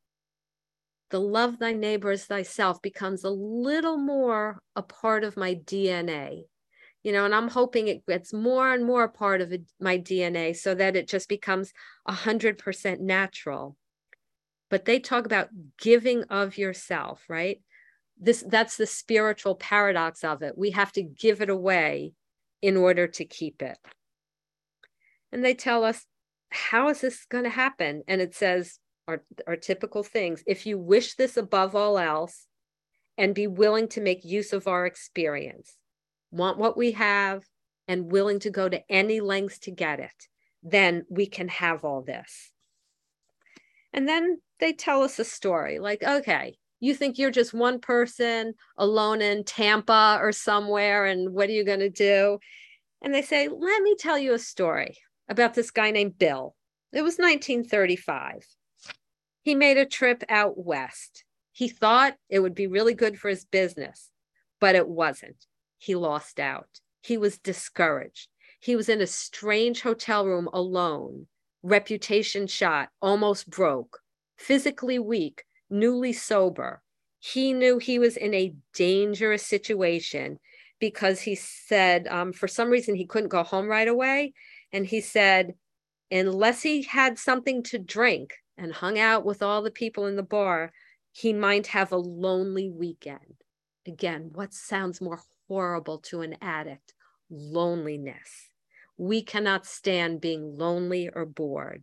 the 1.10 1.20
love 1.20 1.58
thy 1.58 1.72
neighbor 1.72 2.10
as 2.10 2.24
thyself 2.24 2.80
becomes 2.80 3.24
a 3.24 3.30
little 3.30 3.96
more 3.96 4.62
a 4.76 4.82
part 4.82 5.24
of 5.24 5.36
my 5.36 5.54
DNA. 5.54 6.44
You 7.02 7.12
know, 7.12 7.24
and 7.24 7.34
I'm 7.34 7.48
hoping 7.48 7.88
it 7.88 8.06
gets 8.06 8.32
more 8.32 8.72
and 8.72 8.84
more 8.84 9.04
a 9.04 9.08
part 9.08 9.40
of 9.40 9.52
my 9.80 9.98
DNA 9.98 10.54
so 10.54 10.74
that 10.74 10.96
it 10.96 11.08
just 11.08 11.28
becomes 11.28 11.72
100% 12.08 13.00
natural. 13.00 13.76
But 14.68 14.84
they 14.84 15.00
talk 15.00 15.26
about 15.26 15.48
giving 15.80 16.24
of 16.24 16.58
yourself, 16.58 17.24
right? 17.28 17.60
This 18.18 18.44
that's 18.46 18.76
the 18.76 18.86
spiritual 18.86 19.54
paradox 19.54 20.22
of 20.22 20.42
it. 20.42 20.56
We 20.56 20.72
have 20.72 20.92
to 20.92 21.02
give 21.02 21.40
it 21.40 21.48
away 21.48 22.12
in 22.60 22.76
order 22.76 23.06
to 23.08 23.24
keep 23.24 23.62
it. 23.62 23.78
And 25.32 25.44
they 25.44 25.54
tell 25.54 25.84
us, 25.84 26.04
how 26.50 26.88
is 26.88 27.00
this 27.00 27.24
going 27.24 27.44
to 27.44 27.50
happen? 27.50 28.02
And 28.06 28.20
it 28.20 28.34
says, 28.34 28.78
are, 29.08 29.22
are 29.46 29.56
typical 29.56 30.02
things. 30.02 30.42
If 30.46 30.66
you 30.66 30.78
wish 30.78 31.14
this 31.14 31.36
above 31.36 31.74
all 31.74 31.98
else 31.98 32.46
and 33.18 33.34
be 33.34 33.46
willing 33.46 33.88
to 33.88 34.00
make 34.00 34.24
use 34.24 34.52
of 34.52 34.66
our 34.66 34.86
experience, 34.86 35.76
want 36.30 36.58
what 36.58 36.76
we 36.76 36.92
have, 36.92 37.44
and 37.88 38.12
willing 38.12 38.38
to 38.38 38.50
go 38.50 38.68
to 38.68 38.82
any 38.88 39.20
lengths 39.20 39.58
to 39.58 39.72
get 39.72 39.98
it, 39.98 40.28
then 40.62 41.04
we 41.10 41.26
can 41.26 41.48
have 41.48 41.84
all 41.84 42.02
this. 42.02 42.52
And 43.92 44.08
then 44.08 44.40
they 44.60 44.72
tell 44.72 45.02
us 45.02 45.18
a 45.18 45.24
story 45.24 45.80
like, 45.80 46.02
okay, 46.02 46.56
you 46.78 46.94
think 46.94 47.18
you're 47.18 47.30
just 47.30 47.52
one 47.52 47.80
person 47.80 48.54
alone 48.78 49.20
in 49.20 49.44
Tampa 49.44 50.18
or 50.20 50.32
somewhere, 50.32 51.04
and 51.04 51.32
what 51.32 51.48
are 51.48 51.52
you 51.52 51.64
going 51.64 51.80
to 51.80 51.90
do? 51.90 52.38
And 53.02 53.12
they 53.12 53.22
say, 53.22 53.48
let 53.48 53.82
me 53.82 53.96
tell 53.98 54.18
you 54.18 54.34
a 54.34 54.38
story 54.38 54.98
about 55.28 55.54
this 55.54 55.70
guy 55.70 55.90
named 55.90 56.18
Bill. 56.18 56.54
It 56.92 57.02
was 57.02 57.16
1935. 57.18 58.46
He 59.42 59.54
made 59.54 59.78
a 59.78 59.86
trip 59.86 60.22
out 60.28 60.58
west. 60.58 61.24
He 61.52 61.68
thought 61.68 62.16
it 62.28 62.40
would 62.40 62.54
be 62.54 62.66
really 62.66 62.94
good 62.94 63.18
for 63.18 63.28
his 63.28 63.44
business, 63.44 64.10
but 64.60 64.74
it 64.74 64.88
wasn't. 64.88 65.46
He 65.78 65.94
lost 65.94 66.38
out. 66.38 66.80
He 67.00 67.16
was 67.16 67.38
discouraged. 67.38 68.28
He 68.60 68.76
was 68.76 68.88
in 68.88 69.00
a 69.00 69.06
strange 69.06 69.80
hotel 69.80 70.26
room 70.26 70.48
alone, 70.52 71.26
reputation 71.62 72.46
shot, 72.46 72.90
almost 73.00 73.48
broke, 73.48 74.00
physically 74.36 74.98
weak, 74.98 75.44
newly 75.70 76.12
sober. 76.12 76.82
He 77.18 77.52
knew 77.52 77.78
he 77.78 77.98
was 77.98 78.16
in 78.16 78.34
a 78.34 78.54
dangerous 78.74 79.44
situation 79.44 80.38
because 80.78 81.20
he 81.20 81.34
said, 81.34 82.06
um, 82.08 82.32
for 82.32 82.48
some 82.48 82.70
reason, 82.70 82.94
he 82.94 83.06
couldn't 83.06 83.28
go 83.28 83.42
home 83.42 83.68
right 83.68 83.88
away. 83.88 84.32
And 84.72 84.86
he 84.86 85.00
said, 85.00 85.54
unless 86.10 86.62
he 86.62 86.82
had 86.82 87.18
something 87.18 87.62
to 87.64 87.78
drink 87.78 88.34
and 88.60 88.72
hung 88.72 88.98
out 88.98 89.24
with 89.24 89.42
all 89.42 89.62
the 89.62 89.70
people 89.70 90.06
in 90.06 90.16
the 90.16 90.22
bar, 90.22 90.72
he 91.12 91.32
might 91.32 91.68
have 91.68 91.90
a 91.90 91.96
lonely 91.96 92.70
weekend. 92.70 93.42
Again, 93.86 94.30
what 94.34 94.52
sounds 94.52 95.00
more 95.00 95.20
horrible 95.48 95.98
to 95.98 96.20
an 96.20 96.36
addict? 96.40 96.94
Loneliness. 97.30 98.50
We 98.96 99.22
cannot 99.22 99.66
stand 99.66 100.20
being 100.20 100.58
lonely 100.58 101.08
or 101.08 101.24
bored. 101.24 101.82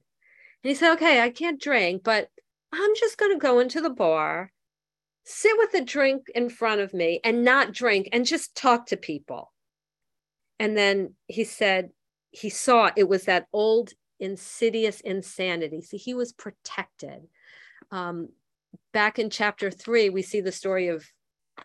And 0.64 0.70
he 0.70 0.76
said, 0.76 0.94
Okay, 0.94 1.22
I 1.22 1.30
can't 1.30 1.60
drink, 1.60 2.04
but 2.04 2.30
I'm 2.72 2.96
just 2.96 3.18
going 3.18 3.34
to 3.34 3.40
go 3.40 3.60
into 3.60 3.82
the 3.82 3.90
bar, 3.90 4.52
sit 5.24 5.58
with 5.58 5.74
a 5.74 5.84
drink 5.84 6.28
in 6.36 6.50
front 6.50 6.82
of 6.82 6.94
me 6.94 7.20
and 7.24 7.44
not 7.44 7.74
drink 7.74 8.10
and 8.14 8.26
just 8.26 8.56
talk 8.56 8.86
to 8.88 8.98
people. 8.98 9.52
And 10.60 10.78
then 10.78 11.16
he 11.28 11.44
said, 11.44 11.90
he 12.32 12.50
saw 12.50 12.92
it 12.96 13.08
was 13.08 13.24
that 13.24 13.48
old 13.52 13.94
insidious 14.20 15.00
insanity. 15.02 15.82
See, 15.82 15.98
he 15.98 16.14
was 16.14 16.34
protected. 16.34 17.28
Um, 17.92 18.30
back 18.94 19.20
in 19.20 19.30
chapter 19.30 19.72
three, 19.72 20.10
we 20.10 20.22
see 20.22 20.42
the 20.42 20.52
story 20.52 20.88
of 20.88 21.06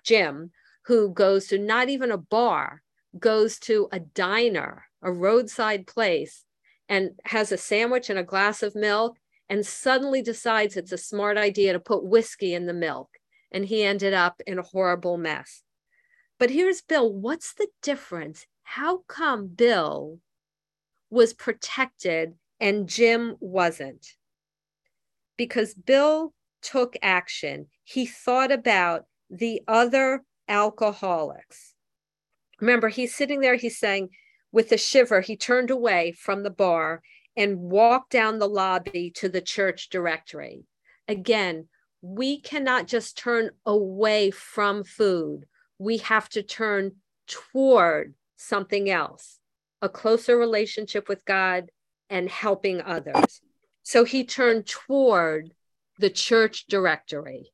Jim, 0.05 0.51
who 0.87 1.13
goes 1.13 1.47
to 1.49 1.59
not 1.59 1.89
even 1.89 2.11
a 2.11 2.19
bar, 2.19 2.83
goes 3.19 3.59
to 3.61 3.89
a 3.93 4.01
diner, 4.01 4.85
a 5.03 5.13
roadside 5.13 5.87
place, 5.87 6.45
and 6.89 7.11
has 7.25 7.53
a 7.53 7.57
sandwich 7.57 8.11
and 8.11 8.19
a 8.19 8.25
glass 8.25 8.63
of 8.63 8.75
milk, 8.75 9.19
and 9.49 9.67
suddenly 9.67 10.23
decides 10.23 10.77
it's 10.77 10.93
a 10.93 10.99
smart 10.99 11.37
idea 11.37 11.73
to 11.73 11.81
put 11.81 12.05
whiskey 12.05 12.55
in 12.55 12.67
the 12.67 12.73
milk. 12.73 13.11
And 13.51 13.65
he 13.67 13.83
ended 13.83 14.15
up 14.15 14.41
in 14.47 14.59
a 14.59 14.63
horrible 14.63 15.19
mess. 15.19 15.63
But 16.39 16.51
here's 16.51 16.81
Bill. 16.81 17.13
What's 17.13 17.53
the 17.55 17.69
difference? 17.83 18.47
How 18.63 19.03
come 19.09 19.49
Bill 19.49 20.19
was 21.11 21.35
protected 21.35 22.35
and 22.63 22.89
Jim 22.89 23.35
wasn't? 23.41 24.07
Because 25.37 25.75
Bill 25.75 26.33
took 26.63 26.97
action. 27.03 27.67
He 27.83 28.07
thought 28.07 28.53
about 28.53 29.07
the 29.29 29.63
other 29.67 30.23
alcoholics. 30.49 31.75
Remember, 32.61 32.89
he's 32.89 33.15
sitting 33.17 33.41
there, 33.41 33.57
he's 33.57 33.79
saying, 33.79 34.11
with 34.53 34.71
a 34.71 34.79
shiver, 34.79 35.21
he 35.21 35.37
turned 35.37 35.73
away 35.73 36.13
from 36.13 36.45
the 36.45 36.51
bar 36.51 37.03
and 37.37 37.59
walked 37.59 38.13
down 38.13 38.39
the 38.39 38.49
lobby 38.49 39.11
to 39.17 39.29
the 39.29 39.41
church 39.41 39.89
directory. 39.89 40.63
Again, 41.09 41.67
we 42.01 42.41
cannot 42.41 42.87
just 42.87 43.19
turn 43.19 43.51
away 43.67 44.31
from 44.31 44.85
food. 44.85 45.47
We 45.79 45.99
have 45.99 46.29
to 46.31 46.45
turn 46.45 46.93
toward 47.27 48.15
something 48.37 48.89
else, 48.89 49.41
a 49.81 49.89
closer 49.89 50.37
relationship 50.37 51.09
with 51.09 51.25
God 51.25 51.71
and 52.13 52.29
helping 52.29 52.81
others. 52.81 53.41
So 53.83 54.05
he 54.05 54.25
turned 54.25 54.67
toward 54.67 55.53
the 55.99 56.11
church 56.11 56.67
directory 56.69 57.53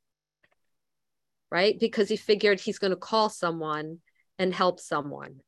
right? 1.51 1.79
Because 1.79 2.09
he 2.09 2.17
figured 2.17 2.61
he's 2.61 2.79
going 2.79 2.91
to 2.91 2.97
call 2.97 3.29
someone 3.29 3.99
and 4.39 4.55
help 4.55 4.81
someone. 4.81 5.41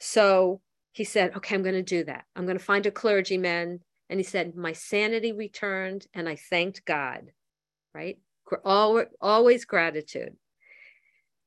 So 0.00 0.60
he 0.92 1.04
said, 1.04 1.36
Okay, 1.36 1.54
I'm 1.54 1.62
going 1.62 1.74
to 1.74 1.82
do 1.82 2.04
that. 2.04 2.24
I'm 2.34 2.44
going 2.44 2.58
to 2.58 2.64
find 2.64 2.86
a 2.86 2.90
clergyman. 2.90 3.80
And 4.10 4.20
he 4.20 4.24
said, 4.24 4.56
My 4.56 4.72
sanity 4.72 5.32
returned 5.32 6.06
and 6.12 6.28
I 6.28 6.36
thanked 6.36 6.84
God, 6.84 7.30
right? 7.94 8.18
Always 8.64 9.64
gratitude. 9.64 10.36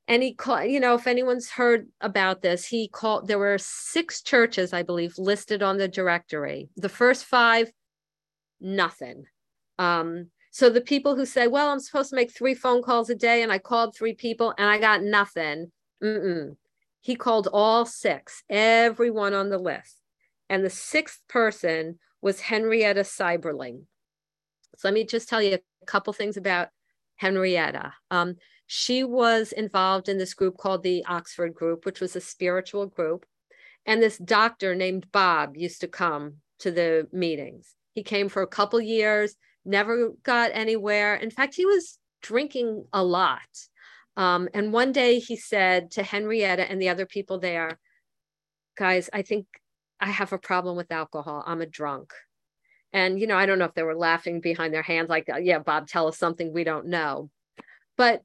And 0.07 0.21
he 0.21 0.33
called, 0.33 0.69
you 0.69 0.79
know, 0.79 0.95
if 0.95 1.07
anyone's 1.07 1.49
heard 1.49 1.87
about 1.99 2.41
this, 2.41 2.65
he 2.65 2.87
called, 2.87 3.27
there 3.27 3.39
were 3.39 3.57
six 3.57 4.21
churches, 4.21 4.71
I 4.71 4.83
believe, 4.83 5.17
listed 5.17 5.63
on 5.63 5.77
the 5.77 5.87
directory. 5.87 6.69
The 6.77 6.89
first 6.89 7.25
five, 7.25 7.71
nothing. 8.61 9.25
Um, 9.79 10.27
so 10.51 10.69
the 10.69 10.81
people 10.81 11.15
who 11.15 11.25
say, 11.25 11.47
well, 11.47 11.69
I'm 11.69 11.79
supposed 11.79 12.11
to 12.11 12.15
make 12.15 12.31
three 12.31 12.53
phone 12.53 12.83
calls 12.83 13.09
a 13.09 13.15
day 13.15 13.41
and 13.41 13.51
I 13.51 13.57
called 13.57 13.95
three 13.95 14.13
people 14.13 14.53
and 14.57 14.69
I 14.69 14.79
got 14.79 15.01
nothing. 15.01 15.71
Mm-mm. 16.03 16.55
He 17.01 17.15
called 17.15 17.49
all 17.51 17.85
six, 17.85 18.43
everyone 18.49 19.33
on 19.33 19.49
the 19.49 19.57
list. 19.57 20.01
And 20.49 20.63
the 20.63 20.69
sixth 20.69 21.19
person 21.27 21.99
was 22.21 22.39
Henrietta 22.39 23.01
Seiberling 23.01 23.85
So 24.77 24.87
let 24.87 24.93
me 24.93 25.03
just 25.03 25.27
tell 25.27 25.41
you 25.41 25.55
a 25.55 25.85
couple 25.85 26.13
things 26.13 26.37
about 26.37 26.69
Henrietta. 27.17 27.93
Um, 28.09 28.35
she 28.67 29.03
was 29.03 29.51
involved 29.51 30.09
in 30.09 30.17
this 30.17 30.33
group 30.33 30.57
called 30.57 30.83
the 30.83 31.03
Oxford 31.05 31.53
Group, 31.53 31.85
which 31.85 31.99
was 31.99 32.15
a 32.15 32.21
spiritual 32.21 32.87
group. 32.87 33.25
And 33.85 34.01
this 34.01 34.17
doctor 34.17 34.73
named 34.73 35.11
Bob 35.11 35.55
used 35.55 35.81
to 35.81 35.87
come 35.87 36.37
to 36.59 36.71
the 36.71 37.07
meetings. 37.11 37.75
He 37.93 38.03
came 38.03 38.29
for 38.29 38.41
a 38.41 38.47
couple 38.47 38.81
years 38.81 39.35
never 39.65 40.11
got 40.23 40.51
anywhere. 40.53 41.15
In 41.15 41.31
fact, 41.31 41.55
he 41.55 41.65
was 41.65 41.97
drinking 42.21 42.85
a 42.93 43.03
lot. 43.03 43.39
Um, 44.15 44.47
and 44.53 44.71
one 44.71 44.91
day 44.91 45.19
he 45.19 45.35
said 45.35 45.91
to 45.91 46.03
Henrietta 46.03 46.69
and 46.69 46.81
the 46.81 46.89
other 46.89 47.05
people 47.05 47.39
there, 47.39 47.79
guys, 48.77 49.09
I 49.11 49.23
think 49.23 49.47
I 49.99 50.07
have 50.07 50.31
a 50.31 50.37
problem 50.37 50.77
with 50.77 50.91
alcohol. 50.91 51.43
I'm 51.45 51.61
a 51.61 51.65
drunk. 51.65 52.13
And, 52.93 53.19
you 53.19 53.27
know, 53.27 53.37
I 53.37 53.45
don't 53.45 53.59
know 53.59 53.65
if 53.65 53.73
they 53.73 53.83
were 53.83 53.95
laughing 53.95 54.39
behind 54.39 54.73
their 54.73 54.81
hands, 54.81 55.09
like, 55.09 55.27
yeah, 55.41 55.59
Bob, 55.59 55.87
tell 55.87 56.07
us 56.07 56.17
something 56.17 56.53
we 56.53 56.63
don't 56.63 56.87
know. 56.87 57.29
But 57.97 58.21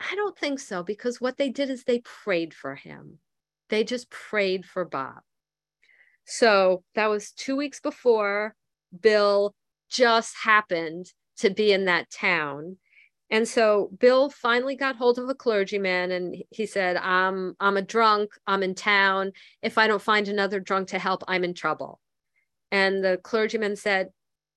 I 0.00 0.14
don't 0.14 0.38
think 0.38 0.60
so, 0.60 0.82
because 0.82 1.20
what 1.20 1.36
they 1.38 1.50
did 1.50 1.70
is 1.70 1.84
they 1.84 2.00
prayed 2.00 2.54
for 2.54 2.74
him. 2.74 3.18
They 3.68 3.84
just 3.84 4.10
prayed 4.10 4.64
for 4.64 4.84
Bob. 4.84 5.20
So 6.24 6.84
that 6.94 7.08
was 7.08 7.32
two 7.32 7.56
weeks 7.56 7.80
before 7.80 8.54
Bill 8.98 9.54
just 9.90 10.36
happened 10.44 11.06
to 11.38 11.50
be 11.50 11.72
in 11.72 11.86
that 11.86 12.10
town. 12.10 12.76
And 13.30 13.46
so 13.46 13.90
Bill 13.98 14.30
finally 14.30 14.74
got 14.74 14.96
hold 14.96 15.18
of 15.18 15.28
a 15.28 15.34
clergyman 15.34 16.10
and 16.10 16.36
he 16.50 16.64
said, 16.64 16.96
I'm, 16.96 17.54
I'm 17.60 17.76
a 17.76 17.82
drunk. 17.82 18.30
I'm 18.46 18.62
in 18.62 18.74
town. 18.74 19.32
If 19.62 19.78
I 19.78 19.86
don't 19.86 20.00
find 20.02 20.28
another 20.28 20.60
drunk 20.60 20.88
to 20.88 20.98
help, 20.98 21.22
I'm 21.28 21.44
in 21.44 21.54
trouble. 21.54 22.00
And 22.70 23.04
the 23.04 23.18
clergyman 23.22 23.76
said, 23.76 24.08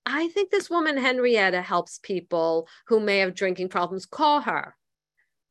I 0.06 0.30
think 0.30 0.52
this 0.52 0.70
woman, 0.70 0.98
Henrietta, 0.98 1.62
helps 1.62 2.00
people 2.02 2.68
who 2.88 3.00
may 3.00 3.20
have 3.20 3.36
drinking 3.36 3.70
problems. 3.70 4.06
Call 4.06 4.42
her. 4.42 4.76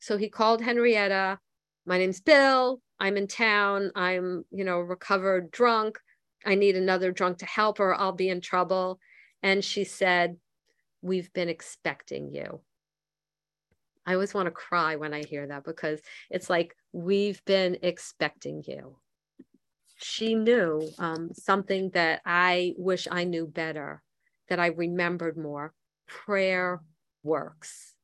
So 0.01 0.17
he 0.17 0.29
called 0.29 0.63
Henrietta. 0.63 1.39
My 1.87 1.99
name's 1.99 2.21
Bill. 2.21 2.81
I'm 2.99 3.17
in 3.17 3.27
town. 3.27 3.93
I'm, 3.95 4.45
you 4.51 4.65
know, 4.65 4.81
recovered 4.81 5.51
drunk. 5.51 5.99
I 6.45 6.55
need 6.55 6.75
another 6.75 7.13
drunk 7.13 7.39
to 7.39 7.47
help 7.47 7.81
or 7.81 7.95
I'll 7.95 8.13
be 8.13 8.31
in 8.31 8.41
trouble. 8.41 8.99
And 9.43 9.65
she 9.65 9.85
said, 9.85 10.37
We've 11.03 11.33
been 11.33 11.49
expecting 11.49 12.31
you. 12.31 12.61
I 14.07 14.15
always 14.15 14.35
want 14.35 14.47
to 14.47 14.51
cry 14.51 14.97
when 14.97 15.15
I 15.15 15.23
hear 15.25 15.47
that 15.47 15.65
because 15.65 16.01
it's 16.31 16.51
like, 16.51 16.75
We've 16.93 17.43
been 17.45 17.79
expecting 17.83 18.63
you. 18.67 18.97
She 19.97 20.35
knew 20.35 20.89
um, 20.99 21.31
something 21.35 21.91
that 21.91 22.23
I 22.25 22.75
wish 22.79 23.07
I 23.11 23.25
knew 23.25 23.47
better, 23.47 24.03
that 24.49 24.59
I 24.59 24.69
remembered 24.69 25.37
more. 25.37 25.75
Prayer 26.07 26.81
works. 27.23 27.95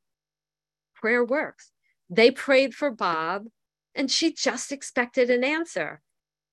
Prayer 0.95 1.25
works. 1.25 1.73
They 2.09 2.31
prayed 2.31 2.75
for 2.75 2.91
Bob, 2.91 3.47
and 3.95 4.11
she 4.11 4.33
just 4.33 4.73
expected 4.73 5.31
an 5.31 5.45
answer 5.45 6.01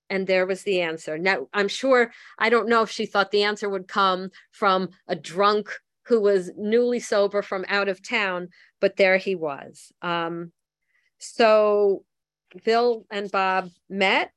and 0.09 0.27
there 0.27 0.45
was 0.45 0.61
the 0.63 0.81
answer. 0.81 1.17
Now, 1.17 1.47
I'm 1.53 1.67
sure, 1.67 2.11
I 2.37 2.49
don't 2.49 2.69
know 2.69 2.83
if 2.83 2.91
she 2.91 3.07
thought 3.07 3.31
the 3.31 3.43
answer 3.43 3.67
would 3.67 3.87
come 3.87 4.29
from 4.51 4.89
a 5.07 5.15
drunk 5.15 5.69
who 6.05 6.21
was 6.21 6.51
newly 6.57 6.99
sober 6.99 7.41
from 7.41 7.65
out 7.67 7.87
of 7.87 8.07
town, 8.07 8.49
but 8.79 8.97
there 8.97 9.17
he 9.17 9.35
was. 9.35 9.91
Um, 10.01 10.51
so 11.17 12.03
Bill 12.63 13.05
and 13.09 13.31
Bob 13.31 13.69
met, 13.89 14.31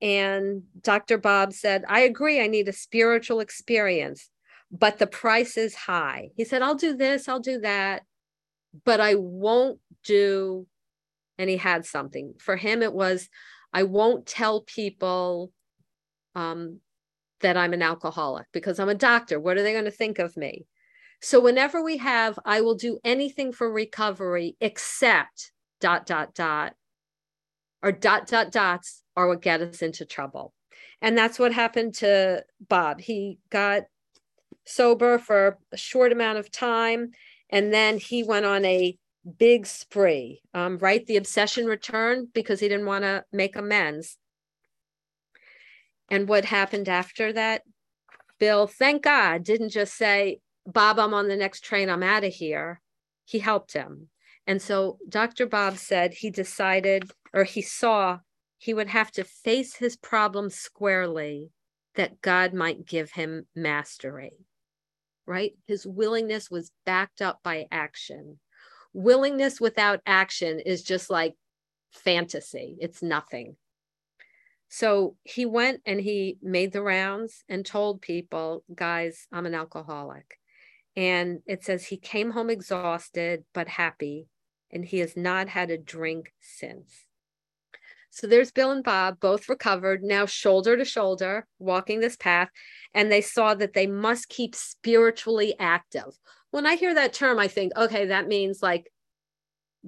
and 0.00 0.62
Dr. 0.80 1.18
Bob 1.18 1.52
said, 1.52 1.84
I 1.86 2.00
agree, 2.00 2.40
I 2.40 2.46
need 2.46 2.68
a 2.68 2.72
spiritual 2.72 3.40
experience, 3.40 4.30
but 4.70 4.98
the 4.98 5.06
price 5.06 5.58
is 5.58 5.74
high. 5.74 6.30
He 6.36 6.44
said, 6.44 6.62
I'll 6.62 6.76
do 6.76 6.96
this, 6.96 7.28
I'll 7.28 7.40
do 7.40 7.60
that, 7.60 8.04
but 8.84 9.00
I 9.00 9.14
won't 9.14 9.78
do. 10.04 10.66
And 11.38 11.48
he 11.48 11.56
had 11.56 11.86
something. 11.86 12.34
For 12.38 12.56
him, 12.56 12.82
it 12.82 12.92
was, 12.92 13.28
I 13.72 13.84
won't 13.84 14.26
tell 14.26 14.60
people 14.62 15.52
um, 16.34 16.80
that 17.40 17.56
I'm 17.56 17.72
an 17.72 17.82
alcoholic 17.82 18.46
because 18.52 18.78
I'm 18.78 18.88
a 18.88 18.94
doctor. 18.94 19.40
What 19.40 19.56
are 19.56 19.62
they 19.62 19.72
going 19.72 19.86
to 19.86 19.90
think 19.90 20.18
of 20.18 20.36
me? 20.36 20.66
So 21.22 21.40
whenever 21.40 21.82
we 21.82 21.98
have, 21.98 22.38
I 22.44 22.60
will 22.60 22.74
do 22.74 22.98
anything 23.04 23.52
for 23.52 23.70
recovery 23.70 24.56
except 24.60 25.52
dot, 25.80 26.06
dot, 26.06 26.34
dot, 26.34 26.74
or 27.82 27.92
dot, 27.92 28.26
dot, 28.26 28.52
dots 28.52 29.02
are 29.16 29.28
what 29.28 29.42
get 29.42 29.60
us 29.60 29.82
into 29.82 30.04
trouble. 30.04 30.52
And 31.02 31.16
that's 31.16 31.38
what 31.38 31.52
happened 31.52 31.94
to 31.96 32.44
Bob. 32.68 33.00
He 33.00 33.38
got 33.50 33.84
sober 34.66 35.18
for 35.18 35.58
a 35.72 35.76
short 35.76 36.12
amount 36.12 36.38
of 36.38 36.50
time. 36.50 37.12
And 37.50 37.72
then 37.72 37.98
he 37.98 38.22
went 38.22 38.46
on 38.46 38.64
a 38.64 38.96
big 39.38 39.66
spree, 39.66 40.40
um, 40.54 40.78
right? 40.78 41.04
The 41.06 41.16
obsession 41.16 41.66
returned 41.66 42.32
because 42.32 42.60
he 42.60 42.68
didn't 42.68 42.86
want 42.86 43.04
to 43.04 43.24
make 43.32 43.56
amends. 43.56 44.16
And 46.08 46.28
what 46.28 46.44
happened 46.44 46.88
after 46.88 47.32
that? 47.32 47.62
Bill, 48.38 48.66
thank 48.66 49.02
God, 49.02 49.44
didn't 49.44 49.68
just 49.70 49.94
say, 49.94 50.40
Bob, 50.66 50.98
I'm 50.98 51.14
on 51.14 51.28
the 51.28 51.36
next 51.36 51.62
train, 51.62 51.90
I'm 51.90 52.02
out 52.02 52.24
of 52.24 52.32
here. 52.32 52.80
He 53.24 53.38
helped 53.38 53.74
him. 53.74 54.08
And 54.46 54.60
so 54.60 54.98
Dr. 55.08 55.46
Bob 55.46 55.76
said 55.76 56.14
he 56.14 56.30
decided 56.30 57.10
or 57.32 57.44
he 57.44 57.62
saw 57.62 58.20
he 58.58 58.74
would 58.74 58.88
have 58.88 59.10
to 59.12 59.24
face 59.24 59.76
his 59.76 59.96
problem 59.96 60.50
squarely 60.50 61.50
that 61.94 62.20
God 62.20 62.52
might 62.52 62.86
give 62.86 63.12
him 63.12 63.46
mastery, 63.54 64.32
right? 65.30 65.52
His 65.68 65.86
willingness 65.86 66.50
was 66.50 66.72
backed 66.84 67.22
up 67.22 67.38
by 67.44 67.66
action. 67.70 68.40
Willingness 68.92 69.60
without 69.60 70.00
action 70.04 70.58
is 70.58 70.82
just 70.82 71.08
like 71.08 71.34
fantasy, 71.92 72.76
it's 72.80 73.00
nothing. 73.00 73.56
So 74.68 75.16
he 75.22 75.46
went 75.46 75.82
and 75.86 76.00
he 76.00 76.36
made 76.42 76.72
the 76.72 76.82
rounds 76.82 77.44
and 77.48 77.64
told 77.64 78.02
people, 78.02 78.64
guys, 78.74 79.28
I'm 79.32 79.46
an 79.46 79.54
alcoholic. 79.54 80.38
And 80.96 81.42
it 81.46 81.64
says 81.64 81.86
he 81.86 81.96
came 81.96 82.32
home 82.32 82.50
exhausted 82.50 83.44
but 83.54 83.68
happy, 83.68 84.26
and 84.72 84.84
he 84.84 84.98
has 84.98 85.16
not 85.16 85.48
had 85.48 85.70
a 85.70 85.78
drink 85.78 86.32
since. 86.40 87.06
So 88.10 88.26
there's 88.26 88.50
Bill 88.50 88.72
and 88.72 88.84
Bob, 88.84 89.20
both 89.20 89.48
recovered, 89.48 90.02
now 90.02 90.26
shoulder 90.26 90.76
to 90.76 90.84
shoulder, 90.84 91.46
walking 91.58 92.00
this 92.00 92.16
path. 92.16 92.48
And 92.92 93.10
they 93.10 93.20
saw 93.20 93.54
that 93.54 93.72
they 93.72 93.86
must 93.86 94.28
keep 94.28 94.54
spiritually 94.54 95.54
active. 95.58 96.18
When 96.50 96.66
I 96.66 96.74
hear 96.74 96.92
that 96.94 97.12
term, 97.12 97.38
I 97.38 97.46
think, 97.46 97.72
okay, 97.76 98.06
that 98.06 98.26
means 98.26 98.62
like 98.62 98.90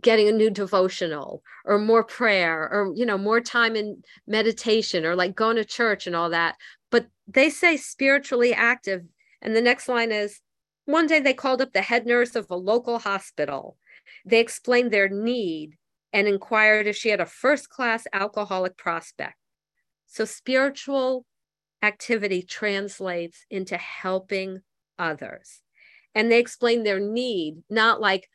getting 0.01 0.29
a 0.29 0.33
new 0.33 0.51
devotional 0.51 1.43
or 1.65 1.79
more 1.79 2.05
prayer 2.05 2.69
or, 2.73 2.93
you 2.95 3.05
know, 3.05 3.19
more 3.19 3.41
time 3.41 3.77
in 3.77 4.03
meditation 4.27 5.05
or 5.05 5.17
like 5.17 5.35
going 5.35 5.57
to 5.57 5.65
church 5.65 6.07
and 6.07 6.17
all 6.17 6.31
that. 6.31 6.57
But 6.91 7.09
they 7.27 7.51
say 7.51 7.77
spiritually 7.77 8.55
active. 8.55 9.03
And 9.43 9.57
the 9.57 9.61
next 9.61 9.89
line 9.89 10.13
is 10.13 10.41
one 10.85 11.09
day 11.09 11.21
they 11.21 11.35
called 11.35 11.61
up 11.61 11.73
the 11.73 11.83
head 11.83 12.07
nurse 12.07 12.37
of 12.37 12.47
a 12.51 12.57
local 12.57 13.01
hospital. 13.01 13.77
They 14.25 14.41
explained 14.41 14.93
their 14.93 15.09
need 15.09 15.77
and 16.13 16.29
inquired 16.29 16.87
if 16.87 16.97
she 16.97 17.09
had 17.09 17.21
a 17.21 17.27
first 17.27 17.69
class 17.69 18.07
alcoholic 18.13 18.77
prospect. 18.77 19.37
So 20.07 20.25
spiritual 20.25 21.25
activity 21.83 22.43
translates 22.43 23.45
into 23.51 23.77
helping 23.77 24.61
others. 24.99 25.61
And 26.15 26.31
they 26.31 26.39
explain 26.39 26.83
their 26.83 27.01
need, 27.01 27.63
not 27.71 28.01
like, 28.01 28.29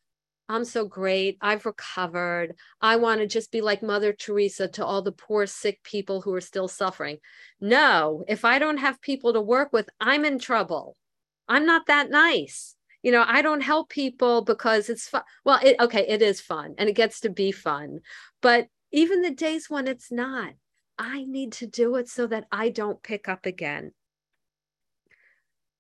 I'm 0.50 0.65
so 0.65 0.86
great. 0.86 1.38
I've 1.41 1.65
recovered. 1.65 2.55
I 2.81 2.96
want 2.96 3.19
to 3.19 3.27
just 3.27 3.51
be 3.51 3.62
like 3.62 3.84
Mother 3.84 4.13
Teresa 4.13 4.67
to 4.69 4.86
all 4.86 5.01
the 5.01 5.12
poor, 5.12 5.46
sick 5.46 5.84
people 5.84 6.22
who 6.22 6.34
are 6.34 6.41
still 6.41 6.69
suffering. 6.69 7.17
No, 7.60 8.24
if 8.27 8.46
I 8.46 8.57
don't 8.57 8.77
have 8.77 9.01
people 9.01 9.34
to 9.34 9.41
work 9.41 9.74
with, 9.74 9.89
I'm 10.00 10.24
in 10.24 10.39
trouble. 10.39 10.96
I'm 11.50 11.65
not 11.65 11.88
that 11.88 12.10
nice 12.10 12.76
you 13.08 13.14
know 13.14 13.24
i 13.26 13.42
don't 13.42 13.62
help 13.62 13.88
people 13.88 14.42
because 14.42 14.90
it's 14.90 15.08
fun 15.08 15.24
well 15.46 15.58
it, 15.64 15.78
okay 15.80 16.06
it 16.10 16.22
is 16.22 16.42
fun 16.42 16.76
and 16.78 16.90
it 16.90 16.94
gets 16.94 17.22
to 17.22 17.30
be 17.30 17.54
fun 17.54 18.02
but 18.42 18.68
even 18.92 19.22
the 19.22 19.32
days 19.32 19.70
when 19.70 19.88
it's 19.88 20.12
not 20.12 20.52
i 21.00 21.24
need 21.24 21.54
to 21.54 21.66
do 21.66 21.96
it 21.96 22.10
so 22.10 22.28
that 22.28 22.46
i 22.52 22.68
don't 22.68 23.02
pick 23.02 23.30
up 23.30 23.46
again. 23.46 23.94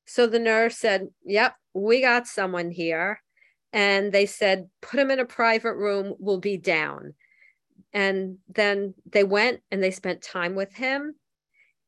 So 0.05 0.25
the 0.25 0.39
nurse 0.39 0.77
said 0.77 1.09
yep 1.25 1.55
we 1.73 1.99
got 1.99 2.27
someone 2.27 2.71
here 2.71 3.21
and 3.73 4.13
they 4.13 4.25
said 4.25 4.69
put 4.81 4.97
him 4.97 5.11
in 5.11 5.19
a 5.19 5.25
private 5.25 5.75
room 5.75 6.13
we'll 6.19 6.39
be 6.39 6.55
down. 6.55 7.13
And 7.91 8.37
then 8.47 8.93
they 9.05 9.25
went 9.25 9.59
and 9.69 9.83
they 9.83 9.91
spent 9.91 10.21
time 10.21 10.55
with 10.55 10.73
him 10.73 11.15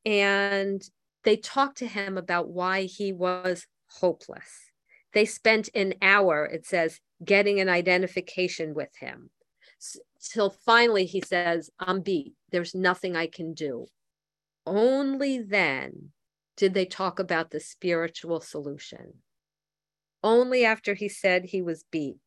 and 0.05 0.83
they 1.23 1.37
talked 1.37 1.77
to 1.77 1.87
him 1.87 2.17
about 2.17 2.49
why 2.49 2.83
he 2.83 3.13
was 3.13 3.65
hopeless 3.87 4.69
they 5.13 5.25
spent 5.25 5.69
an 5.73 5.95
hour, 6.01 6.45
it 6.45 6.65
says, 6.65 6.99
getting 7.23 7.59
an 7.59 7.69
identification 7.69 8.73
with 8.73 8.89
him. 8.99 9.29
Till 10.33 10.49
finally 10.49 11.05
he 11.05 11.21
says, 11.21 11.69
I'm 11.79 12.01
beat. 12.01 12.33
There's 12.51 12.75
nothing 12.75 13.15
I 13.15 13.27
can 13.27 13.53
do. 13.53 13.87
Only 14.65 15.39
then 15.41 16.11
did 16.57 16.73
they 16.73 16.85
talk 16.85 17.19
about 17.19 17.51
the 17.51 17.59
spiritual 17.59 18.41
solution. 18.41 19.13
Only 20.21 20.65
after 20.65 20.93
he 20.93 21.07
said 21.07 21.45
he 21.45 21.61
was 21.61 21.85
beat. 21.89 22.17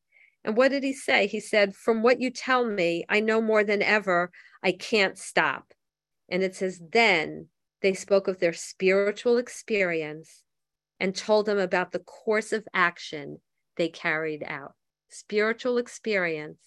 And 0.44 0.56
what 0.56 0.70
did 0.70 0.82
he 0.82 0.94
say? 0.94 1.26
He 1.26 1.38
said, 1.38 1.76
From 1.76 2.02
what 2.02 2.20
you 2.20 2.30
tell 2.30 2.64
me, 2.64 3.04
I 3.08 3.20
know 3.20 3.40
more 3.40 3.62
than 3.62 3.82
ever, 3.82 4.30
I 4.62 4.72
can't 4.72 5.18
stop. 5.18 5.72
And 6.28 6.42
it 6.42 6.56
says, 6.56 6.80
Then 6.92 7.48
they 7.82 7.92
spoke 7.92 8.26
of 8.26 8.40
their 8.40 8.54
spiritual 8.54 9.36
experience 9.36 10.42
and 11.02 11.16
told 11.16 11.46
them 11.46 11.58
about 11.58 11.90
the 11.90 11.98
course 11.98 12.52
of 12.52 12.66
action 12.72 13.40
they 13.76 13.88
carried 13.88 14.44
out. 14.46 14.74
Spiritual 15.10 15.76
experience, 15.78 16.60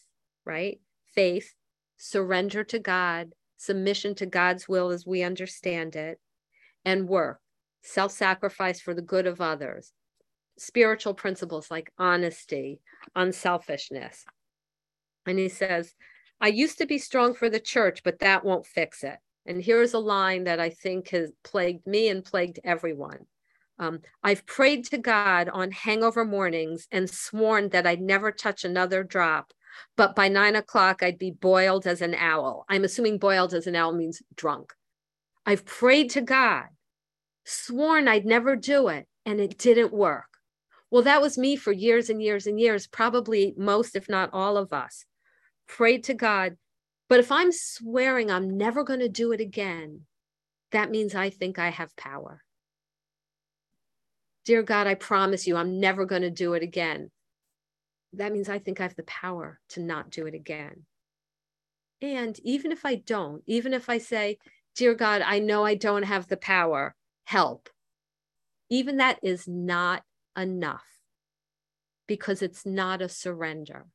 right? 0.44 0.82
Faith, 1.14 1.54
surrender 1.98 2.66
to 2.66 2.78
God, 2.78 3.32
submission 3.56 4.14
to 4.16 4.26
God's 4.26 4.68
will 4.68 4.90
as 4.90 5.08
we 5.08 5.24
understand 5.24 5.96
it, 5.96 6.20
and 6.84 7.08
work, 7.08 7.40
self 7.82 8.12
sacrifice 8.12 8.82
for 8.82 8.94
the 8.94 9.02
good 9.02 9.26
of 9.26 9.40
others, 9.40 9.94
spiritual 10.58 11.14
principles 11.14 11.72
like 11.72 11.94
honesty, 11.98 12.82
unselfishness. 13.16 14.26
And 15.26 15.40
he 15.40 15.48
says, 15.48 15.96
I 16.42 16.50
used 16.50 16.78
to 16.80 16.86
be 16.86 16.98
strong 16.98 17.36
for 17.36 17.50
the 17.50 17.62
church, 17.62 18.02
but 18.04 18.20
that 18.20 18.44
won't 18.44 18.68
fix 18.68 19.02
it. 19.02 19.16
And 19.46 19.64
here's 19.64 19.94
a 19.94 20.00
line 20.00 20.44
that 20.44 20.60
I 20.60 20.72
think 20.72 21.08
has 21.12 21.32
plagued 21.46 21.88
me 21.88 22.10
and 22.10 22.26
plagued 22.26 22.60
everyone. 22.66 23.28
Um, 23.78 24.00
I've 24.24 24.46
prayed 24.46 24.86
to 24.86 24.98
God 24.98 25.50
on 25.50 25.72
hangover 25.72 26.24
mornings 26.24 26.88
and 26.92 27.10
sworn 27.10 27.70
that 27.70 27.86
I'd 27.86 28.02
never 28.02 28.32
touch 28.32 28.64
another 28.64 29.04
drop, 29.04 29.52
but 29.98 30.16
by 30.16 30.30
nine 30.30 30.56
o'clock, 30.56 31.04
I'd 31.04 31.20
be 31.20 31.32
boiled 31.32 31.86
as 31.86 32.02
an 32.02 32.16
owl. 32.16 32.66
I'm 32.70 32.86
assuming 32.86 33.18
boiled 33.18 33.54
as 33.54 33.68
an 33.68 33.76
owl 33.76 33.94
means 33.94 34.22
drunk. 34.36 34.74
I've 35.46 35.66
prayed 35.66 36.10
to 36.12 36.22
God, 36.22 36.66
sworn 37.44 38.08
I'd 38.08 38.26
never 38.26 38.56
do 38.56 38.88
it, 38.88 39.08
and 39.26 39.40
it 39.40 39.58
didn't 39.58 39.94
work. 39.94 40.26
Well, 40.90 41.04
that 41.04 41.22
was 41.22 41.38
me 41.38 41.56
for 41.56 41.72
years 41.74 42.10
and 42.10 42.22
years 42.22 42.48
and 42.48 42.60
years, 42.60 42.88
probably 42.88 43.54
most, 43.58 43.96
if 43.96 44.08
not 44.08 44.30
all 44.32 44.56
of 44.56 44.72
us. 44.72 45.06
Prayed 45.68 46.04
to 46.06 46.14
God. 46.14 46.56
But 47.10 47.20
if 47.20 47.32
I'm 47.32 47.52
swearing 47.52 48.32
I'm 48.32 48.58
never 48.58 48.84
going 48.84 49.02
to 49.02 49.10
do 49.10 49.32
it 49.32 49.42
again, 49.42 50.02
that 50.72 50.90
means 50.90 51.14
I 51.14 51.30
think 51.30 51.60
I 51.60 51.70
have 51.70 51.96
power. 51.96 52.42
Dear 54.46 54.62
God, 54.62 54.86
I 54.86 54.94
promise 54.94 55.48
you, 55.48 55.58
I'm 55.58 55.80
never 55.80 56.06
going 56.06 56.22
to 56.22 56.30
do 56.30 56.54
it 56.54 56.62
again. 56.62 57.10
That 58.14 58.32
means 58.32 58.48
I 58.48 58.60
think 58.60 58.80
I 58.80 58.84
have 58.84 58.96
the 58.96 59.04
power 59.04 59.60
to 59.70 59.82
not 59.82 60.12
do 60.12 60.28
it 60.28 60.36
again. 60.36 60.86
And 62.02 62.40
even 62.44 62.72
if 62.72 62.86
I 62.86 62.96
don't, 62.96 63.42
even 63.48 63.74
if 63.74 63.90
I 63.90 63.98
say, 63.98 64.38
Dear 64.76 64.94
God, 64.94 65.22
I 65.22 65.40
know 65.40 65.66
I 65.66 65.76
don't 65.76 66.04
have 66.04 66.28
the 66.28 66.38
power, 66.38 66.96
help, 67.24 67.70
even 68.70 68.98
that 68.98 69.20
is 69.24 69.48
not 69.48 70.04
enough 70.38 70.84
because 72.08 72.42
it's 72.42 72.66
not 72.66 73.02
a 73.02 73.10
surrender. 73.10 73.86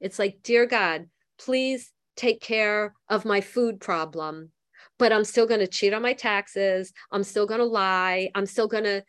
It's 0.00 0.18
like, 0.18 0.40
Dear 0.42 0.66
God, 0.66 1.06
please 1.38 1.92
take 2.14 2.40
care 2.40 2.94
of 3.08 3.24
my 3.24 3.40
food 3.40 3.80
problem, 3.80 4.52
but 4.98 5.12
I'm 5.12 5.24
still 5.24 5.46
going 5.46 5.60
to 5.60 5.66
cheat 5.66 5.92
on 5.92 6.02
my 6.02 6.12
taxes. 6.12 6.92
I'm 7.10 7.24
still 7.24 7.46
going 7.46 7.60
to 7.60 7.66
lie. 7.66 8.30
I'm 8.34 8.46
still 8.46 8.68
going 8.68 8.84
to 8.84 9.02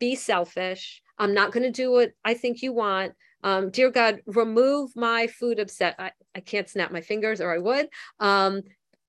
be 0.00 0.16
selfish. 0.16 1.02
I'm 1.18 1.34
not 1.34 1.52
going 1.52 1.62
to 1.62 1.70
do 1.70 1.92
what 1.92 2.10
I 2.24 2.34
think 2.34 2.62
you 2.62 2.72
want. 2.72 3.12
Um, 3.42 3.70
dear 3.70 3.90
God, 3.90 4.20
remove 4.26 4.90
my 4.96 5.28
food 5.28 5.60
upset. 5.60 5.94
I, 5.98 6.10
I 6.34 6.40
can't 6.40 6.68
snap 6.68 6.90
my 6.90 7.00
fingers 7.00 7.40
or 7.40 7.54
I 7.54 7.58
would. 7.58 7.88
Um, 8.18 8.62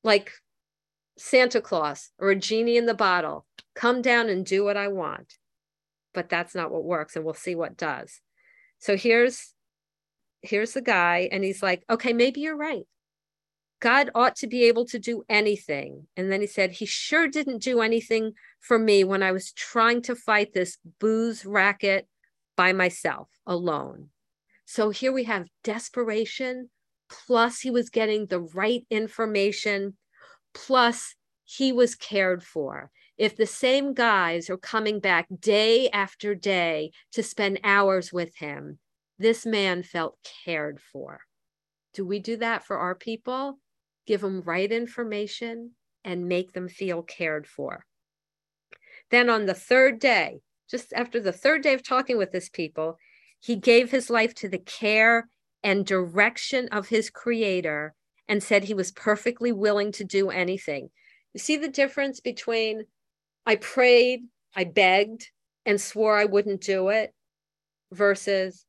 like 0.04 0.32
Santa 1.18 1.62
Claus 1.62 2.12
or 2.20 2.30
a 2.32 2.36
genie 2.36 2.78
in 2.78 2.86
the 2.86 2.94
bottle, 2.94 3.46
come 3.76 4.02
down 4.02 4.30
and 4.30 4.46
do 4.46 4.64
what 4.64 4.78
I 4.78 4.90
want. 4.90 5.34
But 6.14 6.30
that's 6.30 6.54
not 6.54 6.72
what 6.72 6.84
works, 6.84 7.16
and 7.16 7.24
we'll 7.24 7.34
see 7.34 7.56
what 7.56 7.78
does. 7.78 8.20
So 8.80 8.98
here's 8.98 9.54
here's 10.42 10.74
the 10.74 10.82
guy, 10.82 11.30
and 11.32 11.44
he's 11.44 11.64
like, 11.64 11.84
okay, 11.90 12.12
maybe 12.12 12.42
you're 12.42 12.58
right. 12.58 12.84
God 13.82 14.12
ought 14.16 14.36
to 14.38 14.48
be 14.48 14.66
able 14.66 14.86
to 14.86 15.00
do 15.00 15.24
anything. 15.28 16.08
And 16.16 16.32
then 16.32 16.40
he 16.40 16.48
said, 16.48 16.72
He 16.72 16.86
sure 16.86 17.28
didn't 17.28 17.64
do 17.64 17.82
anything 17.82 18.34
for 18.60 18.78
me 18.78 19.04
when 19.04 19.24
I 19.24 19.32
was 19.32 19.52
trying 19.52 20.04
to 20.04 20.16
fight 20.16 20.54
this 20.54 20.78
booze 21.00 21.46
racket 21.46 22.08
by 22.56 22.74
myself 22.74 23.28
alone. 23.46 24.10
So 24.66 24.92
here 24.92 25.12
we 25.12 25.24
have 25.24 25.48
desperation, 25.64 26.70
plus 27.10 27.60
he 27.60 27.72
was 27.72 27.90
getting 27.90 28.28
the 28.28 28.40
right 28.40 28.86
information, 28.90 29.98
plus 30.54 31.16
he 31.44 31.72
was 31.74 31.96
cared 31.96 32.44
for. 32.44 32.92
if 33.18 33.36
the 33.36 33.46
same 33.46 33.94
guys 33.94 34.50
are 34.50 34.58
coming 34.58 35.00
back 35.00 35.28
day 35.40 35.88
after 35.92 36.34
day 36.34 36.90
to 37.12 37.22
spend 37.22 37.60
hours 37.64 38.12
with 38.12 38.36
him, 38.38 38.80
this 39.20 39.46
man 39.46 39.84
felt 39.84 40.18
cared 40.44 40.82
for. 40.82 41.22
Do 41.94 42.04
we 42.04 42.20
do 42.20 42.38
that 42.38 42.66
for 42.66 42.80
our 42.80 42.96
people? 42.96 43.60
Give 44.06 44.22
them 44.22 44.42
right 44.42 44.72
information 44.72 45.72
and 46.04 46.28
make 46.28 46.54
them 46.54 46.68
feel 46.68 47.04
cared 47.04 47.48
for. 47.48 47.86
Then 49.10 49.30
on 49.30 49.46
the 49.46 49.54
third 49.54 50.00
day, 50.00 50.42
just 50.70 50.94
after 50.94 51.20
the 51.20 51.34
third 51.34 51.62
day 51.62 51.74
of 51.74 51.84
talking 51.84 52.18
with 52.18 52.32
this 52.32 52.50
people, 52.50 52.98
he 53.40 53.56
gave 53.56 53.92
his 53.92 54.10
life 54.10 54.34
to 54.36 54.48
the 54.48 54.58
care 54.60 55.28
and 55.64 55.86
direction 55.86 56.68
of 56.70 56.88
his 56.88 57.10
creator 57.10 57.94
and 58.28 58.42
said 58.42 58.64
he 58.64 58.74
was 58.74 58.92
perfectly 58.92 59.52
willing 59.52 59.92
to 59.92 60.04
do 60.04 60.30
anything. 60.30 60.90
You 61.34 61.40
see 61.40 61.58
the 61.58 61.68
difference 61.68 62.20
between 62.20 62.86
I 63.46 63.56
prayed, 63.56 64.22
I 64.56 64.64
begged, 64.64 65.30
and 65.66 65.80
swore 65.80 66.18
I 66.18 66.26
wouldn't 66.26 66.62
do 66.62 66.90
it 66.90 67.14
versus 67.92 68.66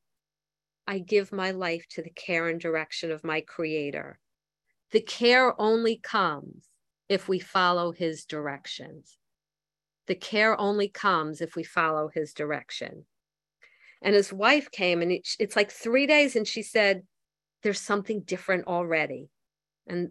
I 0.87 0.99
give 0.99 1.31
my 1.31 1.51
life 1.51 1.85
to 1.91 2.01
the 2.01 2.09
care 2.09 2.49
and 2.49 2.59
direction 2.59 3.11
of 3.11 3.23
my 3.23 3.41
creator. 3.41 4.19
The 4.93 5.01
care 5.01 5.59
only 5.59 5.97
comes 5.97 6.69
if 7.09 7.27
we 7.27 7.39
follow 7.39 7.91
his 7.91 8.25
directions. 8.25 9.17
The 10.05 10.13
care 10.13 10.59
only 10.59 10.87
comes 10.87 11.41
if 11.41 11.55
we 11.55 11.63
follow 11.63 12.09
his 12.13 12.31
direction. 12.31 13.05
And 14.03 14.13
his 14.13 14.31
wife 14.31 14.69
came, 14.69 15.01
and 15.01 15.11
it's 15.11 15.55
like 15.55 15.71
three 15.71 16.05
days, 16.05 16.35
and 16.35 16.47
she 16.47 16.61
said, 16.61 17.03
There's 17.63 17.81
something 17.81 18.21
different 18.21 18.67
already. 18.67 19.29
And 19.87 20.09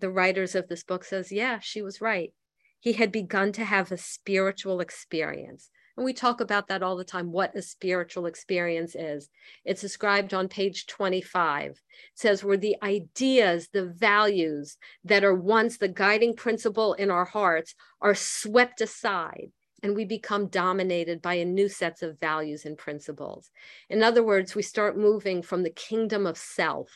the 0.00 0.10
writers 0.10 0.56
of 0.56 0.66
this 0.66 0.82
book 0.82 1.04
says, 1.04 1.30
Yeah, 1.30 1.60
she 1.60 1.80
was 1.80 2.00
right. 2.00 2.32
He 2.80 2.94
had 2.94 3.12
begun 3.12 3.52
to 3.52 3.64
have 3.64 3.92
a 3.92 3.96
spiritual 3.96 4.80
experience. 4.80 5.70
And 5.96 6.04
we 6.04 6.12
talk 6.12 6.40
about 6.40 6.68
that 6.68 6.82
all 6.82 6.96
the 6.96 7.04
time, 7.04 7.30
what 7.30 7.54
a 7.54 7.62
spiritual 7.62 8.26
experience 8.26 8.96
is. 8.96 9.28
It's 9.64 9.80
described 9.80 10.34
on 10.34 10.48
page 10.48 10.86
25. 10.86 11.70
It 11.70 11.78
says, 12.14 12.42
where 12.42 12.56
the 12.56 12.76
ideas, 12.82 13.68
the 13.72 13.86
values 13.86 14.76
that 15.04 15.22
are 15.22 15.34
once 15.34 15.78
the 15.78 15.88
guiding 15.88 16.34
principle 16.34 16.94
in 16.94 17.10
our 17.10 17.24
hearts 17.24 17.74
are 18.00 18.14
swept 18.14 18.80
aside 18.80 19.52
and 19.84 19.94
we 19.94 20.04
become 20.06 20.46
dominated 20.48 21.20
by 21.20 21.34
a 21.34 21.44
new 21.44 21.68
sets 21.68 22.02
of 22.02 22.18
values 22.18 22.64
and 22.64 22.78
principles. 22.78 23.50
In 23.90 24.02
other 24.02 24.24
words, 24.24 24.54
we 24.54 24.62
start 24.62 24.96
moving 24.96 25.42
from 25.42 25.62
the 25.62 25.70
kingdom 25.70 26.26
of 26.26 26.38
self 26.38 26.88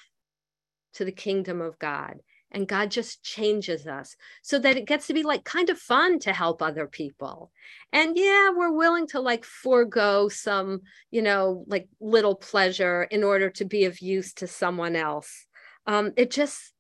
to 0.95 1.05
the 1.05 1.13
kingdom 1.13 1.61
of 1.61 1.79
God 1.79 2.17
and 2.51 2.67
God 2.67 2.91
just 2.91 3.23
changes 3.23 3.87
us 3.87 4.17
so 4.43 4.59
that 4.59 4.77
it 4.77 4.87
gets 4.87 5.07
to 5.07 5.15
be 5.15 5.23
like 5.23 5.45
kind 5.45 5.69
of 5.71 5.79
fun 5.79 6.19
to 6.21 6.33
help 6.33 6.63
other 6.63 6.87
people. 6.87 7.51
And 7.93 8.17
yeah, 8.17 8.51
we're 8.51 8.73
willing 8.73 9.07
to 9.09 9.21
like 9.21 9.45
forego 9.45 10.29
some, 10.29 10.83
you 11.11 11.23
know, 11.23 11.65
like 11.67 11.89
little 12.01 12.35
pleasure 12.35 13.03
in 13.05 13.23
order 13.23 13.51
to 13.51 13.65
be 13.65 13.85
of 13.85 14.01
use 14.01 14.33
to 14.35 14.47
someone 14.47 14.97
else. 14.97 15.47
Um, 15.87 16.13
it 16.17 16.31
just, 16.31 16.73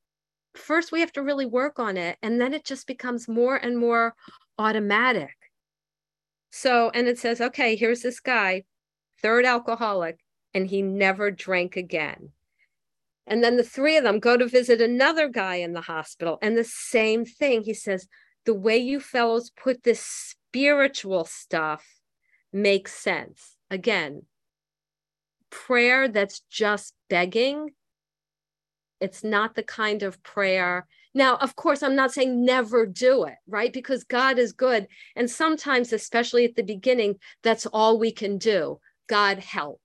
first 0.54 0.90
we 0.90 1.00
have 1.00 1.12
to 1.12 1.22
really 1.22 1.46
work 1.46 1.78
on 1.78 1.96
it. 1.96 2.16
And 2.22 2.40
then 2.40 2.54
it 2.54 2.64
just 2.64 2.86
becomes 2.86 3.28
more 3.28 3.56
and 3.56 3.78
more 3.78 4.14
automatic. 4.58 5.36
So, 6.50 6.90
and 6.94 7.06
it 7.06 7.18
says, 7.18 7.40
okay, 7.40 7.76
here's 7.76 8.00
this 8.00 8.20
guy, 8.20 8.64
third 9.20 9.44
alcoholic, 9.44 10.18
and 10.54 10.66
he 10.66 10.80
never 10.80 11.30
drank 11.30 11.76
again. 11.76 12.30
And 13.28 13.44
then 13.44 13.56
the 13.56 13.62
three 13.62 13.96
of 13.96 14.04
them 14.04 14.18
go 14.18 14.36
to 14.36 14.48
visit 14.48 14.80
another 14.80 15.28
guy 15.28 15.56
in 15.56 15.74
the 15.74 15.82
hospital, 15.82 16.38
and 16.40 16.56
the 16.56 16.64
same 16.64 17.24
thing. 17.24 17.62
He 17.62 17.74
says, 17.74 18.08
The 18.46 18.54
way 18.54 18.78
you 18.78 19.00
fellows 19.00 19.50
put 19.50 19.84
this 19.84 20.00
spiritual 20.00 21.26
stuff 21.26 21.84
makes 22.52 22.94
sense. 22.94 23.54
Again, 23.70 24.22
prayer 25.50 26.08
that's 26.08 26.40
just 26.50 26.94
begging, 27.10 27.72
it's 29.00 29.22
not 29.22 29.54
the 29.54 29.62
kind 29.62 30.02
of 30.02 30.22
prayer. 30.22 30.86
Now, 31.14 31.36
of 31.36 31.54
course, 31.54 31.82
I'm 31.82 31.94
not 31.94 32.12
saying 32.12 32.44
never 32.44 32.86
do 32.86 33.24
it, 33.24 33.36
right? 33.46 33.72
Because 33.72 34.04
God 34.04 34.38
is 34.38 34.52
good. 34.52 34.86
And 35.16 35.30
sometimes, 35.30 35.92
especially 35.92 36.44
at 36.44 36.56
the 36.56 36.62
beginning, 36.62 37.16
that's 37.42 37.66
all 37.66 37.98
we 37.98 38.10
can 38.10 38.38
do. 38.38 38.80
God 39.06 39.38
help. 39.38 39.80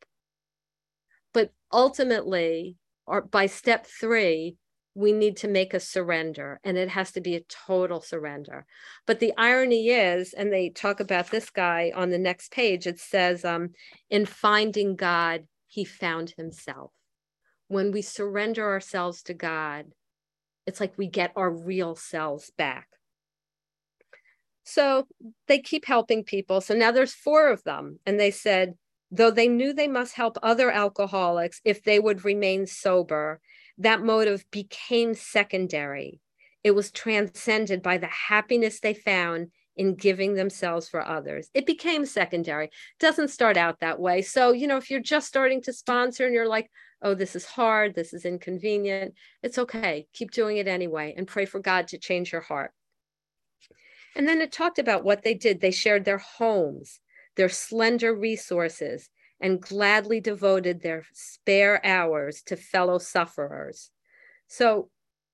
But 1.34 1.52
ultimately, 1.72 2.78
or 3.06 3.22
by 3.22 3.46
step 3.46 3.86
three, 3.86 4.56
we 4.96 5.12
need 5.12 5.38
to 5.38 5.48
make 5.48 5.74
a 5.74 5.80
surrender 5.80 6.60
and 6.64 6.78
it 6.78 6.90
has 6.90 7.12
to 7.14 7.22
be 7.22 7.36
a 7.36 7.44
total 7.68 8.00
surrender. 8.00 8.66
But 9.08 9.20
the 9.20 9.34
irony 9.38 9.90
is, 9.90 10.34
and 10.34 10.54
they 10.54 10.70
talk 10.70 11.00
about 11.00 11.32
this 11.32 11.50
guy 11.50 11.92
on 11.96 12.12
the 12.12 12.20
next 12.20 12.52
page, 12.52 12.86
it 12.86 13.00
says, 13.00 13.44
um, 13.44 13.70
in 14.10 14.26
finding 14.26 14.96
God, 14.96 15.46
he 15.68 15.84
found 15.84 16.34
himself. 16.38 16.92
When 17.68 17.92
we 17.92 18.04
surrender 18.04 18.70
ourselves 18.70 19.24
to 19.24 19.34
God, 19.34 19.86
it's 20.68 20.80
like 20.80 20.98
we 20.98 21.08
get 21.08 21.34
our 21.36 21.52
real 21.52 21.96
selves 21.96 22.52
back. 22.56 22.88
So 24.64 25.08
they 25.48 25.60
keep 25.60 25.86
helping 25.86 26.24
people. 26.24 26.62
So 26.62 26.74
now 26.74 26.92
there's 26.92 27.14
four 27.14 27.50
of 27.50 27.64
them. 27.64 28.00
And 28.06 28.20
they 28.20 28.32
said, 28.32 28.76
Though 29.16 29.30
they 29.30 29.48
knew 29.48 29.74
they 29.74 29.88
must 29.88 30.16
help 30.16 30.40
other 30.42 30.72
alcoholics 30.72 31.62
if 31.64 31.84
they 31.84 32.00
would 32.00 32.26
remain 32.26 32.66
sober, 32.66 33.40
that 33.78 34.02
motive 34.02 34.44
became 34.50 35.14
secondary. 35.14 36.20
It 36.64 36.72
was 36.72 36.90
transcended 36.92 37.84
by 37.84 38.00
the 38.00 38.08
happiness 38.08 38.80
they 38.80 38.96
found 38.96 39.52
in 39.76 39.94
giving 39.94 40.34
themselves 40.34 40.90
for 40.90 41.08
others. 41.08 41.52
It 41.54 41.68
became 41.68 42.08
secondary. 42.08 42.72
Doesn't 43.00 43.28
start 43.28 43.56
out 43.56 43.82
that 43.82 44.00
way. 44.00 44.24
So, 44.24 44.52
you 44.52 44.66
know, 44.66 44.78
if 44.78 44.90
you're 44.90 45.00
just 45.00 45.28
starting 45.28 45.62
to 45.62 45.74
sponsor 45.74 46.26
and 46.26 46.34
you're 46.34 46.48
like, 46.48 46.72
oh, 47.04 47.14
this 47.14 47.36
is 47.36 47.46
hard, 47.46 47.94
this 47.94 48.14
is 48.14 48.26
inconvenient, 48.26 49.14
it's 49.44 49.60
okay. 49.60 50.08
Keep 50.14 50.32
doing 50.32 50.58
it 50.58 50.68
anyway 50.68 51.14
and 51.16 51.28
pray 51.28 51.46
for 51.46 51.60
God 51.60 51.88
to 51.90 52.00
change 52.00 52.32
your 52.32 52.42
heart. 52.42 52.72
And 54.16 54.28
then 54.28 54.42
it 54.42 54.52
talked 54.52 54.80
about 54.80 55.04
what 55.04 55.22
they 55.22 55.36
did. 55.36 55.62
They 55.62 55.72
shared 55.72 56.04
their 56.04 56.18
homes, 56.18 57.00
their 57.36 57.50
slender 57.50 58.14
resources 58.14 59.10
and 59.40 59.62
gladly 59.62 60.22
devoted 60.22 60.82
their 60.82 61.06
spare 61.14 61.86
hours 61.86 62.42
to 62.44 62.56
fellow 62.56 62.98
sufferers. 62.98 63.92
So, 64.48 64.90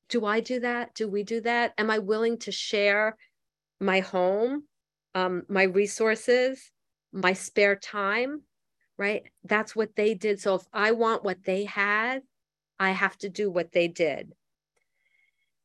do 0.10 0.26
I 0.26 0.40
do 0.40 0.60
that? 0.62 0.96
Do 0.96 1.08
we 1.08 1.24
do 1.24 1.42
that? 1.42 1.74
Am 1.78 1.92
I 1.92 2.00
willing 2.00 2.40
to 2.40 2.52
share 2.52 3.16
my 3.80 4.00
home, 4.00 4.64
um, 5.14 5.44
my 5.48 5.64
resources, 5.64 6.72
my 7.12 7.34
spare 7.34 7.76
time? 7.76 8.42
Right? 8.98 9.24
That's 9.44 9.76
what 9.76 9.96
they 9.96 10.16
did. 10.16 10.40
So, 10.40 10.56
if 10.56 10.64
I 10.74 10.92
want 10.94 11.24
what 11.24 11.44
they 11.44 11.66
had, 11.66 12.24
I 12.80 12.92
have 12.92 13.18
to 13.20 13.30
do 13.30 13.52
what 13.52 13.72
they 13.72 13.88
did. 13.88 14.34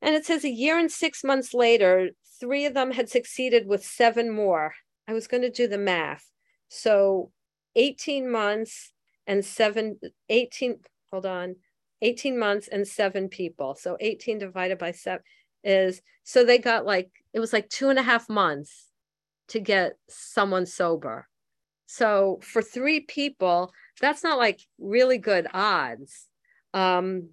And 0.02 0.14
it 0.14 0.26
says 0.26 0.44
a 0.44 0.50
year 0.50 0.78
and 0.78 0.92
six 0.92 1.24
months 1.24 1.54
later, 1.54 2.10
three 2.38 2.66
of 2.66 2.74
them 2.74 2.90
had 2.90 3.08
succeeded 3.08 3.66
with 3.66 3.82
seven 3.82 4.30
more. 4.30 4.74
I 5.06 5.12
was 5.12 5.26
going 5.26 5.42
to 5.42 5.50
do 5.50 5.68
the 5.68 5.78
math. 5.78 6.30
So 6.68 7.30
18 7.76 8.30
months 8.30 8.92
and 9.26 9.44
seven, 9.44 9.98
18, 10.28 10.80
hold 11.10 11.26
on, 11.26 11.56
18 12.02 12.38
months 12.38 12.68
and 12.68 12.86
seven 12.86 13.28
people. 13.28 13.74
So 13.74 13.96
18 14.00 14.38
divided 14.38 14.78
by 14.78 14.92
seven 14.92 15.22
is, 15.62 16.02
so 16.22 16.44
they 16.44 16.58
got 16.58 16.86
like, 16.86 17.10
it 17.32 17.40
was 17.40 17.52
like 17.52 17.68
two 17.68 17.88
and 17.88 17.98
a 17.98 18.02
half 18.02 18.28
months 18.28 18.90
to 19.48 19.60
get 19.60 19.98
someone 20.08 20.66
sober. 20.66 21.28
So 21.86 22.40
for 22.42 22.62
three 22.62 23.00
people, 23.00 23.72
that's 24.00 24.24
not 24.24 24.38
like 24.38 24.60
really 24.78 25.18
good 25.18 25.46
odds. 25.52 26.28
Um, 26.72 27.28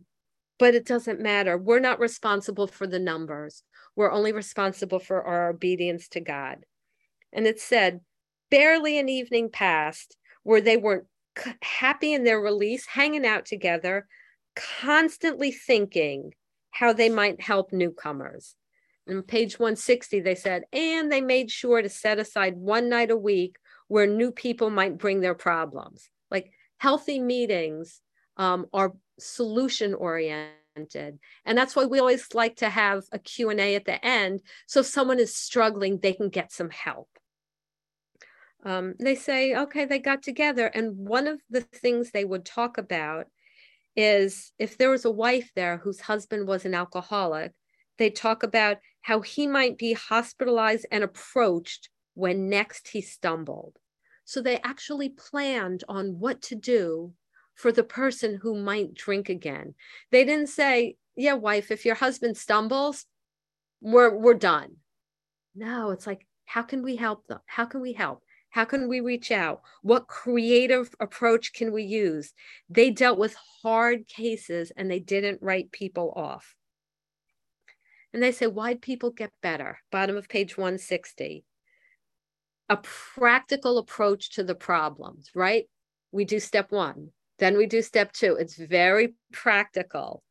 but 0.60 0.76
it 0.76 0.86
doesn't 0.86 1.20
matter. 1.20 1.58
We're 1.58 1.80
not 1.80 2.00
responsible 2.00 2.68
for 2.68 2.86
the 2.86 3.00
numbers. 3.00 3.64
We're 3.96 4.12
only 4.12 4.32
responsible 4.32 5.00
for 5.00 5.24
our 5.24 5.50
obedience 5.50 6.08
to 6.10 6.20
God. 6.20 6.66
And 7.34 7.48
it 7.48 7.60
said, 7.60 8.02
barely 8.50 9.00
an 9.00 9.10
evening 9.10 9.50
passed 9.50 10.18
where 10.44 10.62
they 10.62 10.78
weren't 10.78 11.06
happy 11.62 12.14
in 12.14 12.24
their 12.24 12.40
release, 12.40 12.86
hanging 12.86 13.26
out 13.26 13.46
together, 13.46 14.08
constantly 14.56 15.52
thinking 15.52 16.34
how 16.72 16.94
they 16.94 17.10
might 17.10 17.42
help 17.42 17.72
newcomers. 17.72 18.56
And 19.08 19.26
page 19.26 19.60
160, 19.60 20.20
they 20.20 20.36
said, 20.36 20.64
and 20.72 21.12
they 21.12 21.22
made 21.22 21.50
sure 21.50 21.82
to 21.82 21.90
set 21.90 22.20
aside 22.20 22.56
one 22.56 22.90
night 22.90 23.12
a 23.12 23.18
week 23.18 23.58
where 23.88 24.08
new 24.08 24.32
people 24.32 24.70
might 24.70 24.98
bring 24.98 25.22
their 25.22 25.36
problems. 25.36 26.10
Like 26.30 26.52
healthy 26.78 27.20
meetings 27.20 28.02
um, 28.38 28.68
are 28.74 28.94
solution 29.20 29.94
oriented 29.94 30.56
and 31.46 31.58
that's 31.58 31.76
why 31.76 31.86
we 31.86 32.00
always 32.00 32.34
like 32.34 32.56
to 32.56 32.70
have 32.70 33.04
a 33.12 33.20
q&a 33.20 33.76
at 33.76 33.86
the 33.86 34.04
end 34.06 34.42
so 34.68 34.80
if 34.80 34.86
someone 34.86 35.20
is 35.20 35.36
struggling 35.36 36.00
they 36.00 36.14
can 36.14 36.30
get 36.30 36.52
some 36.52 36.70
help 36.70 37.10
um, 38.64 38.94
they 39.00 39.16
say, 39.16 39.56
okay, 39.56 39.86
they 39.86 40.00
got 40.00 40.22
together. 40.22 40.68
And 40.68 40.96
one 40.96 41.28
of 41.28 41.42
the 41.50 41.62
things 41.62 42.12
they 42.12 42.26
would 42.26 42.46
talk 42.46 42.78
about 42.78 43.28
is 43.96 44.54
if 44.60 44.78
there 44.78 44.90
was 44.90 45.06
a 45.06 45.12
wife 45.12 45.52
there 45.56 45.78
whose 45.78 46.00
husband 46.00 46.48
was 46.48 46.66
an 46.66 46.74
alcoholic, 46.74 47.54
they 47.98 48.10
talk 48.10 48.44
about 48.44 48.78
how 49.02 49.22
he 49.22 49.48
might 49.48 49.78
be 49.78 49.94
hospitalized 49.94 50.86
and 50.92 51.04
approached 51.04 51.90
when 52.14 52.50
next 52.50 52.88
he 52.90 53.02
stumbled. 53.02 53.78
So 54.26 54.42
they 54.42 54.60
actually 54.64 55.10
planned 55.10 55.84
on 55.90 56.20
what 56.20 56.42
to 56.44 56.56
do 56.56 57.14
for 57.56 57.72
the 57.72 57.84
person 57.84 58.40
who 58.42 58.56
might 58.56 58.94
drink 58.94 59.30
again. 59.30 59.76
They 60.12 60.24
didn't 60.24 60.48
say, 60.48 60.96
yeah, 61.16 61.34
wife, 61.34 61.72
if 61.72 61.86
your 61.86 61.96
husband 61.96 62.38
stumbles, 62.38 63.06
we're 63.82 64.16
we're 64.16 64.36
done. 64.36 64.78
No, 65.56 65.92
it's 65.92 66.08
like, 66.08 66.26
how 66.46 66.62
can 66.62 66.84
we 66.84 66.96
help 66.96 67.28
them? 67.28 67.40
How 67.46 67.66
can 67.66 67.82
we 67.82 67.94
help? 67.94 68.24
How 68.52 68.66
can 68.66 68.88
we 68.88 69.00
reach 69.00 69.32
out? 69.32 69.62
What 69.82 70.08
creative 70.08 70.94
approach 71.00 71.54
can 71.54 71.72
we 71.72 71.84
use? 71.84 72.34
They 72.70 72.92
dealt 72.92 73.18
with 73.18 73.36
hard 73.64 74.08
cases 74.08 74.72
and 74.76 74.92
they 74.92 75.00
didn't 75.00 75.42
write 75.42 75.72
people 75.72 76.14
off. 76.16 76.56
And 78.14 78.22
they 78.22 78.34
say, 78.34 78.48
why'd 78.48 78.82
people 78.82 79.10
get 79.10 79.32
better? 79.42 79.80
Bottom 79.90 80.18
of 80.18 80.28
page 80.28 80.58
160. 80.58 81.46
A 82.70 82.78
practical 82.78 83.78
approach 83.78 84.32
to 84.32 84.44
the 84.44 84.56
problems, 84.56 85.30
right? 85.34 85.66
We 86.12 86.26
do 86.26 86.40
step 86.40 86.72
one, 86.72 87.12
then 87.40 87.58
we 87.58 87.68
do 87.68 87.82
step 87.82 88.12
two. 88.12 88.36
It's 88.36 88.56
very 88.56 89.14
practical 89.32 90.24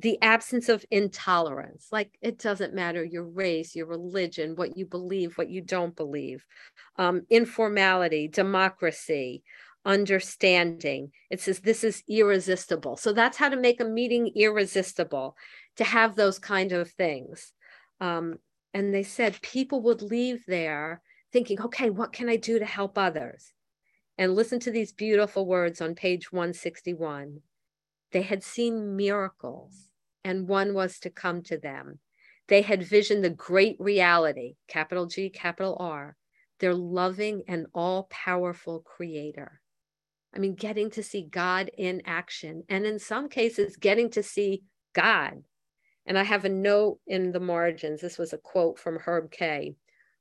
the 0.00 0.20
absence 0.22 0.68
of 0.68 0.84
intolerance 0.90 1.88
like 1.90 2.16
it 2.22 2.38
doesn't 2.38 2.74
matter 2.74 3.04
your 3.04 3.24
race 3.24 3.74
your 3.74 3.86
religion 3.86 4.54
what 4.54 4.76
you 4.76 4.86
believe 4.86 5.36
what 5.36 5.50
you 5.50 5.60
don't 5.60 5.96
believe 5.96 6.44
um, 6.98 7.22
informality 7.30 8.28
democracy 8.28 9.42
understanding. 9.84 11.10
It 11.30 11.40
says 11.40 11.60
this 11.60 11.82
is 11.82 12.02
irresistible. 12.08 12.96
So 12.96 13.12
that's 13.12 13.38
how 13.38 13.48
to 13.48 13.56
make 13.56 13.80
a 13.80 13.84
meeting 13.84 14.30
irresistible 14.36 15.36
to 15.76 15.84
have 15.84 16.14
those 16.14 16.38
kind 16.38 16.72
of 16.72 16.90
things. 16.90 17.52
Um, 18.00 18.38
and 18.74 18.94
they 18.94 19.02
said 19.02 19.40
people 19.40 19.80
would 19.82 20.02
leave 20.02 20.44
there 20.46 21.02
thinking 21.32 21.60
okay 21.60 21.90
what 21.90 22.12
can 22.12 22.28
i 22.28 22.36
do 22.36 22.58
to 22.58 22.64
help 22.64 22.96
others? 22.98 23.52
And 24.18 24.34
listen 24.34 24.60
to 24.60 24.70
these 24.70 24.92
beautiful 24.92 25.46
words 25.46 25.80
on 25.80 25.94
page 25.94 26.32
161 26.32 27.40
they 28.10 28.22
had 28.22 28.42
seen 28.42 28.96
miracles 28.96 29.87
and 30.24 30.48
one 30.48 30.74
was 30.74 30.98
to 31.00 31.10
come 31.10 31.42
to 31.42 31.58
them. 31.58 31.98
They 32.48 32.62
had 32.62 32.82
visioned 32.82 33.22
the 33.22 33.30
great 33.30 33.76
reality, 33.78 34.54
capital 34.68 35.06
G, 35.06 35.28
capital 35.28 35.76
R, 35.78 36.16
their 36.60 36.74
loving 36.74 37.42
and 37.46 37.66
all 37.74 38.08
powerful 38.10 38.80
creator. 38.80 39.60
I 40.34 40.38
mean, 40.38 40.54
getting 40.54 40.90
to 40.92 41.02
see 41.02 41.22
God 41.22 41.70
in 41.76 42.02
action, 42.04 42.64
and 42.68 42.86
in 42.86 42.98
some 42.98 43.28
cases, 43.28 43.76
getting 43.76 44.10
to 44.10 44.22
see 44.22 44.62
God. 44.92 45.42
And 46.06 46.18
I 46.18 46.22
have 46.22 46.44
a 46.44 46.50
note 46.50 47.00
in 47.06 47.32
the 47.32 47.40
margins. 47.40 48.00
This 48.00 48.18
was 48.18 48.32
a 48.32 48.38
quote 48.38 48.78
from 48.78 48.98
Herb 48.98 49.30
Kay. 49.30 49.76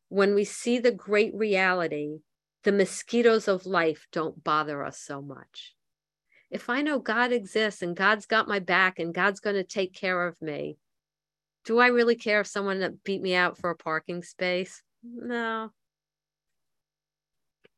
When 0.09 0.35
we 0.35 0.43
see 0.43 0.79
the 0.79 0.91
great 0.91 1.33
reality, 1.33 2.19
the 2.63 2.71
mosquitoes 2.71 3.47
of 3.47 3.65
life 3.65 4.07
don't 4.11 4.43
bother 4.43 4.83
us 4.83 4.99
so 4.99 5.21
much 5.21 5.76
if 6.49 6.69
I 6.69 6.81
know 6.81 6.99
God 6.99 7.31
exists 7.31 7.81
and 7.81 7.95
God's 7.95 8.25
got 8.25 8.47
my 8.47 8.59
back 8.59 8.99
and 8.99 9.13
God's 9.13 9.39
going 9.39 9.55
to 9.55 9.63
take 9.63 9.93
care 9.93 10.27
of 10.27 10.41
me, 10.41 10.77
do 11.65 11.79
I 11.79 11.87
really 11.87 12.15
care 12.15 12.41
if 12.41 12.47
someone 12.47 12.99
beat 13.03 13.21
me 13.21 13.35
out 13.35 13.57
for 13.57 13.69
a 13.69 13.75
parking 13.75 14.23
space? 14.23 14.81
No. 15.03 15.71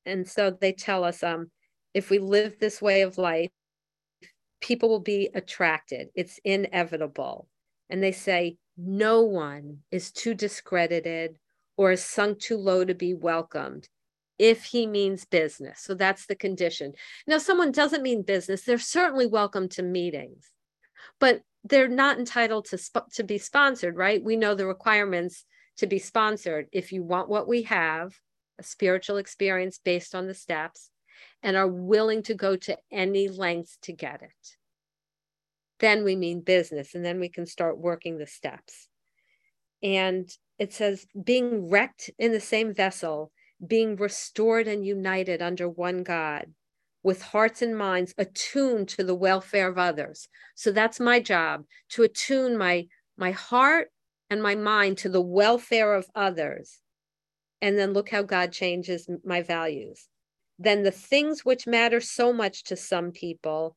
And 0.06 0.28
so 0.28 0.52
they 0.52 0.72
tell 0.72 1.04
us 1.04 1.24
um, 1.24 1.50
if 1.94 2.10
we 2.10 2.20
live 2.20 2.60
this 2.60 2.82
way 2.82 3.02
of 3.02 3.18
life, 3.18 3.50
people 4.62 4.90
will 4.90 5.00
be 5.00 5.30
attracted. 5.34 6.10
It's 6.14 6.40
inevitable. 6.44 7.48
And 7.90 8.04
they 8.04 8.12
say, 8.12 8.58
no 8.78 9.22
one 9.22 9.80
is 9.92 10.12
too 10.12 10.36
discredited 10.36 11.38
or 11.76 11.92
is 11.92 12.04
sunk 12.04 12.40
too 12.40 12.58
low 12.58 12.86
to 12.86 12.94
be 12.94 13.14
welcomed 13.14 13.90
if 14.40 14.64
he 14.64 14.88
means 14.88 15.26
business. 15.26 15.82
So 15.82 15.94
that's 15.94 16.26
the 16.26 16.36
condition. 16.36 16.94
Now, 17.28 17.38
someone 17.38 17.74
doesn't 17.74 18.02
mean 18.02 18.24
business, 18.24 18.64
they're 18.64 18.80
certainly 18.80 19.28
welcome 19.28 19.68
to 19.70 19.84
meetings, 19.84 20.50
but 21.20 21.42
they're 21.66 21.90
not 21.90 22.18
entitled 22.18 22.66
to, 22.66 22.78
sp- 22.80 23.12
to 23.16 23.24
be 23.24 23.38
sponsored, 23.38 23.98
right? 23.98 24.24
We 24.24 24.38
know 24.38 24.56
the 24.56 24.66
requirements 24.66 25.46
to 25.78 25.88
be 25.88 26.00
sponsored. 26.00 26.68
If 26.72 26.94
you 26.94 27.04
want 27.04 27.30
what 27.30 27.48
we 27.48 27.64
have, 27.64 28.14
a 28.58 28.64
spiritual 28.64 29.18
experience 29.18 29.78
based 29.84 30.16
on 30.16 30.26
the 30.26 30.34
steps, 30.34 30.90
and 31.44 31.58
are 31.58 31.68
willing 31.68 32.24
to 32.24 32.34
go 32.34 32.56
to 32.56 32.78
any 32.92 33.28
lengths 33.28 33.78
to 33.82 33.94
get 33.94 34.22
it, 34.22 34.58
then 35.80 36.04
we 36.04 36.16
mean 36.16 36.42
business, 36.42 36.96
and 36.96 37.04
then 37.04 37.20
we 37.20 37.30
can 37.30 37.46
start 37.46 37.78
working 37.78 38.18
the 38.18 38.28
steps. 38.28 38.88
And 39.84 40.30
it 40.58 40.74
says, 40.74 41.06
being 41.22 41.70
wrecked 41.70 42.10
in 42.18 42.32
the 42.32 42.42
same 42.42 42.74
vessel 42.74 43.32
being 43.66 43.96
restored 43.96 44.68
and 44.68 44.86
united 44.86 45.42
under 45.42 45.68
one 45.68 46.04
God 46.04 46.48
with 47.04 47.22
hearts 47.22 47.62
and 47.62 47.78
minds 47.78 48.14
attuned 48.18 48.90
to 48.90 49.04
the 49.04 49.16
welfare 49.16 49.68
of 49.68 49.78
others. 49.78 50.28
So 50.56 50.72
that's 50.72 51.00
my 51.00 51.20
job 51.20 51.66
to 51.90 52.04
attune 52.04 52.58
my 52.58 52.88
my 53.18 53.32
heart 53.32 53.90
and 54.30 54.42
my 54.42 54.56
mind 54.56 54.98
to 55.00 55.10
the 55.10 55.22
welfare 55.22 55.94
of 55.94 56.08
others. 56.16 56.80
And 57.62 57.78
then 57.78 57.92
look 57.92 58.10
how 58.10 58.22
God 58.22 58.54
changes 58.54 59.10
my 59.26 59.42
values. 59.42 60.08
Then 60.58 60.84
the 60.84 60.92
things 60.92 61.44
which 61.44 61.68
matter 61.68 62.00
so 62.00 62.32
much 62.32 62.64
to 62.66 62.76
some 62.76 63.12
people 63.12 63.76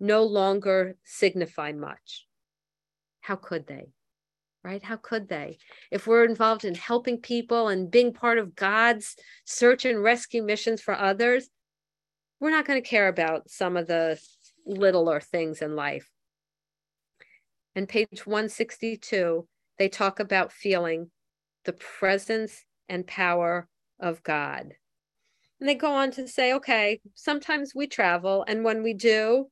no 0.00 0.24
longer 0.24 0.96
signify 1.04 1.72
much. 1.72 2.26
How 3.20 3.36
could 3.36 3.66
they? 3.66 3.92
Right? 4.64 4.82
How 4.82 4.96
could 4.96 5.28
they? 5.28 5.58
If 5.90 6.06
we're 6.06 6.24
involved 6.24 6.64
in 6.64 6.74
helping 6.74 7.18
people 7.20 7.68
and 7.68 7.90
being 7.90 8.12
part 8.12 8.38
of 8.38 8.54
God's 8.54 9.16
search 9.44 9.84
and 9.84 10.02
rescue 10.02 10.42
missions 10.42 10.80
for 10.80 10.94
others, 10.94 11.48
we're 12.40 12.50
not 12.50 12.66
going 12.66 12.82
to 12.82 12.88
care 12.88 13.08
about 13.08 13.50
some 13.50 13.76
of 13.76 13.86
the 13.86 14.20
littler 14.66 15.20
things 15.20 15.62
in 15.62 15.76
life. 15.76 16.08
And 17.74 17.88
page 17.88 18.26
162, 18.26 19.46
they 19.78 19.88
talk 19.88 20.20
about 20.20 20.52
feeling 20.52 21.10
the 21.64 21.72
presence 21.72 22.64
and 22.88 23.06
power 23.06 23.68
of 24.00 24.22
God. 24.22 24.74
And 25.60 25.68
they 25.68 25.74
go 25.76 25.92
on 25.92 26.10
to 26.12 26.26
say, 26.26 26.54
okay, 26.54 27.00
sometimes 27.14 27.72
we 27.74 27.86
travel, 27.86 28.44
and 28.46 28.64
when 28.64 28.82
we 28.82 28.94
do, 28.94 29.46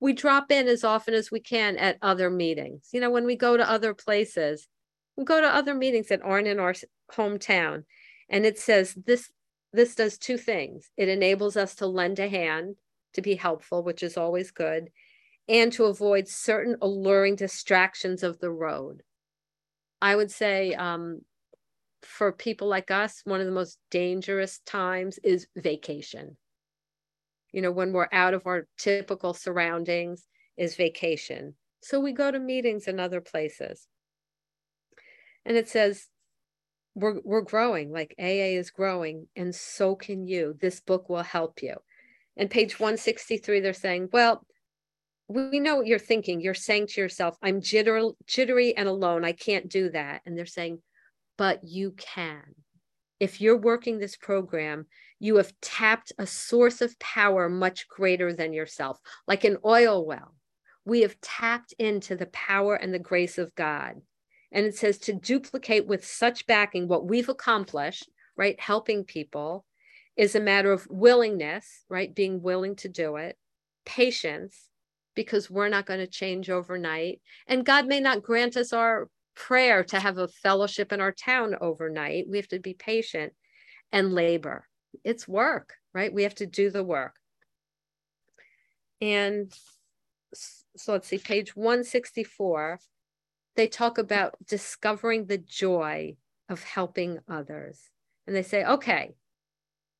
we 0.00 0.12
drop 0.12 0.50
in 0.50 0.68
as 0.68 0.84
often 0.84 1.14
as 1.14 1.30
we 1.30 1.40
can 1.40 1.76
at 1.76 1.98
other 2.02 2.30
meetings. 2.30 2.88
You 2.92 3.00
know, 3.00 3.10
when 3.10 3.24
we 3.24 3.36
go 3.36 3.56
to 3.56 3.70
other 3.70 3.94
places, 3.94 4.68
we 5.16 5.24
go 5.24 5.40
to 5.40 5.46
other 5.46 5.74
meetings 5.74 6.08
that 6.08 6.22
aren't 6.22 6.48
in 6.48 6.60
our 6.60 6.74
hometown. 7.12 7.84
And 8.28 8.44
it 8.44 8.58
says 8.58 8.94
this 9.06 9.30
this 9.72 9.94
does 9.94 10.16
two 10.16 10.38
things. 10.38 10.90
It 10.96 11.08
enables 11.08 11.56
us 11.56 11.74
to 11.76 11.86
lend 11.86 12.18
a 12.18 12.28
hand 12.28 12.76
to 13.14 13.22
be 13.22 13.34
helpful, 13.34 13.82
which 13.82 14.02
is 14.02 14.16
always 14.16 14.50
good, 14.50 14.90
and 15.48 15.72
to 15.72 15.84
avoid 15.84 16.28
certain 16.28 16.76
alluring 16.80 17.36
distractions 17.36 18.22
of 18.22 18.38
the 18.38 18.50
road. 18.50 19.02
I 20.00 20.16
would 20.16 20.30
say 20.30 20.74
um, 20.74 21.22
for 22.02 22.32
people 22.32 22.68
like 22.68 22.90
us, 22.90 23.22
one 23.24 23.40
of 23.40 23.46
the 23.46 23.52
most 23.52 23.78
dangerous 23.90 24.60
times 24.60 25.18
is 25.18 25.46
vacation 25.56 26.36
you 27.56 27.62
know, 27.62 27.72
when 27.72 27.94
we're 27.94 28.08
out 28.12 28.34
of 28.34 28.46
our 28.46 28.68
typical 28.76 29.32
surroundings 29.32 30.26
is 30.58 30.76
vacation. 30.76 31.54
So 31.80 31.98
we 31.98 32.12
go 32.12 32.30
to 32.30 32.38
meetings 32.38 32.86
in 32.86 33.00
other 33.00 33.22
places. 33.22 33.88
And 35.46 35.56
it 35.56 35.66
says, 35.66 36.08
we're, 36.94 37.18
we're 37.24 37.40
growing, 37.40 37.90
like 37.90 38.14
AA 38.18 38.58
is 38.58 38.70
growing, 38.70 39.28
and 39.34 39.54
so 39.54 39.94
can 39.94 40.26
you. 40.28 40.54
This 40.60 40.80
book 40.80 41.08
will 41.08 41.22
help 41.22 41.62
you. 41.62 41.76
And 42.36 42.50
page 42.50 42.78
163, 42.78 43.60
they're 43.60 43.72
saying, 43.72 44.10
well, 44.12 44.44
we 45.26 45.58
know 45.58 45.76
what 45.76 45.86
you're 45.86 45.98
thinking. 45.98 46.42
You're 46.42 46.52
saying 46.52 46.88
to 46.88 47.00
yourself, 47.00 47.38
I'm 47.42 47.62
jitter, 47.62 48.12
jittery 48.26 48.76
and 48.76 48.86
alone. 48.86 49.24
I 49.24 49.32
can't 49.32 49.70
do 49.70 49.88
that. 49.92 50.20
And 50.26 50.36
they're 50.36 50.44
saying, 50.44 50.82
but 51.38 51.60
you 51.64 51.92
can. 51.92 52.42
If 53.18 53.40
you're 53.40 53.56
working 53.56 53.98
this 53.98 54.16
program, 54.16 54.86
you 55.18 55.36
have 55.36 55.52
tapped 55.62 56.12
a 56.18 56.26
source 56.26 56.80
of 56.80 56.98
power 56.98 57.48
much 57.48 57.88
greater 57.88 58.32
than 58.32 58.52
yourself, 58.52 59.00
like 59.26 59.44
an 59.44 59.56
oil 59.64 60.04
well. 60.04 60.34
We 60.84 61.00
have 61.00 61.20
tapped 61.20 61.72
into 61.78 62.14
the 62.14 62.26
power 62.26 62.76
and 62.76 62.92
the 62.92 62.98
grace 62.98 63.38
of 63.38 63.54
God. 63.54 63.94
And 64.52 64.66
it 64.66 64.76
says 64.76 64.98
to 64.98 65.12
duplicate 65.12 65.86
with 65.86 66.06
such 66.06 66.46
backing 66.46 66.88
what 66.88 67.06
we've 67.06 67.28
accomplished, 67.28 68.08
right? 68.36 68.58
Helping 68.60 69.04
people 69.04 69.64
is 70.16 70.34
a 70.34 70.40
matter 70.40 70.72
of 70.72 70.86
willingness, 70.88 71.84
right? 71.88 72.14
Being 72.14 72.42
willing 72.42 72.76
to 72.76 72.88
do 72.88 73.16
it, 73.16 73.36
patience, 73.84 74.68
because 75.14 75.50
we're 75.50 75.68
not 75.68 75.86
going 75.86 76.00
to 76.00 76.06
change 76.06 76.50
overnight. 76.50 77.20
And 77.46 77.66
God 77.66 77.86
may 77.86 78.00
not 78.00 78.22
grant 78.22 78.56
us 78.56 78.72
our 78.72 79.08
prayer 79.36 79.84
to 79.84 80.00
have 80.00 80.18
a 80.18 80.28
fellowship 80.28 80.92
in 80.92 81.00
our 81.00 81.12
town 81.12 81.54
overnight. 81.60 82.26
We 82.28 82.38
have 82.38 82.48
to 82.48 82.58
be 82.58 82.74
patient 82.74 83.34
and 83.92 84.12
labor 84.12 84.66
it's 85.04 85.26
work, 85.26 85.74
right? 85.92 86.12
We 86.12 86.24
have 86.24 86.34
to 86.36 86.46
do 86.46 86.70
the 86.70 86.84
work. 86.84 87.14
And 89.00 89.52
so 90.34 90.92
let's 90.92 91.08
see, 91.08 91.18
page 91.18 91.54
164, 91.54 92.78
they 93.56 93.66
talk 93.66 93.98
about 93.98 94.34
discovering 94.46 95.26
the 95.26 95.38
joy 95.38 96.16
of 96.48 96.62
helping 96.62 97.18
others. 97.28 97.80
And 98.26 98.34
they 98.34 98.42
say, 98.42 98.64
okay, 98.64 99.14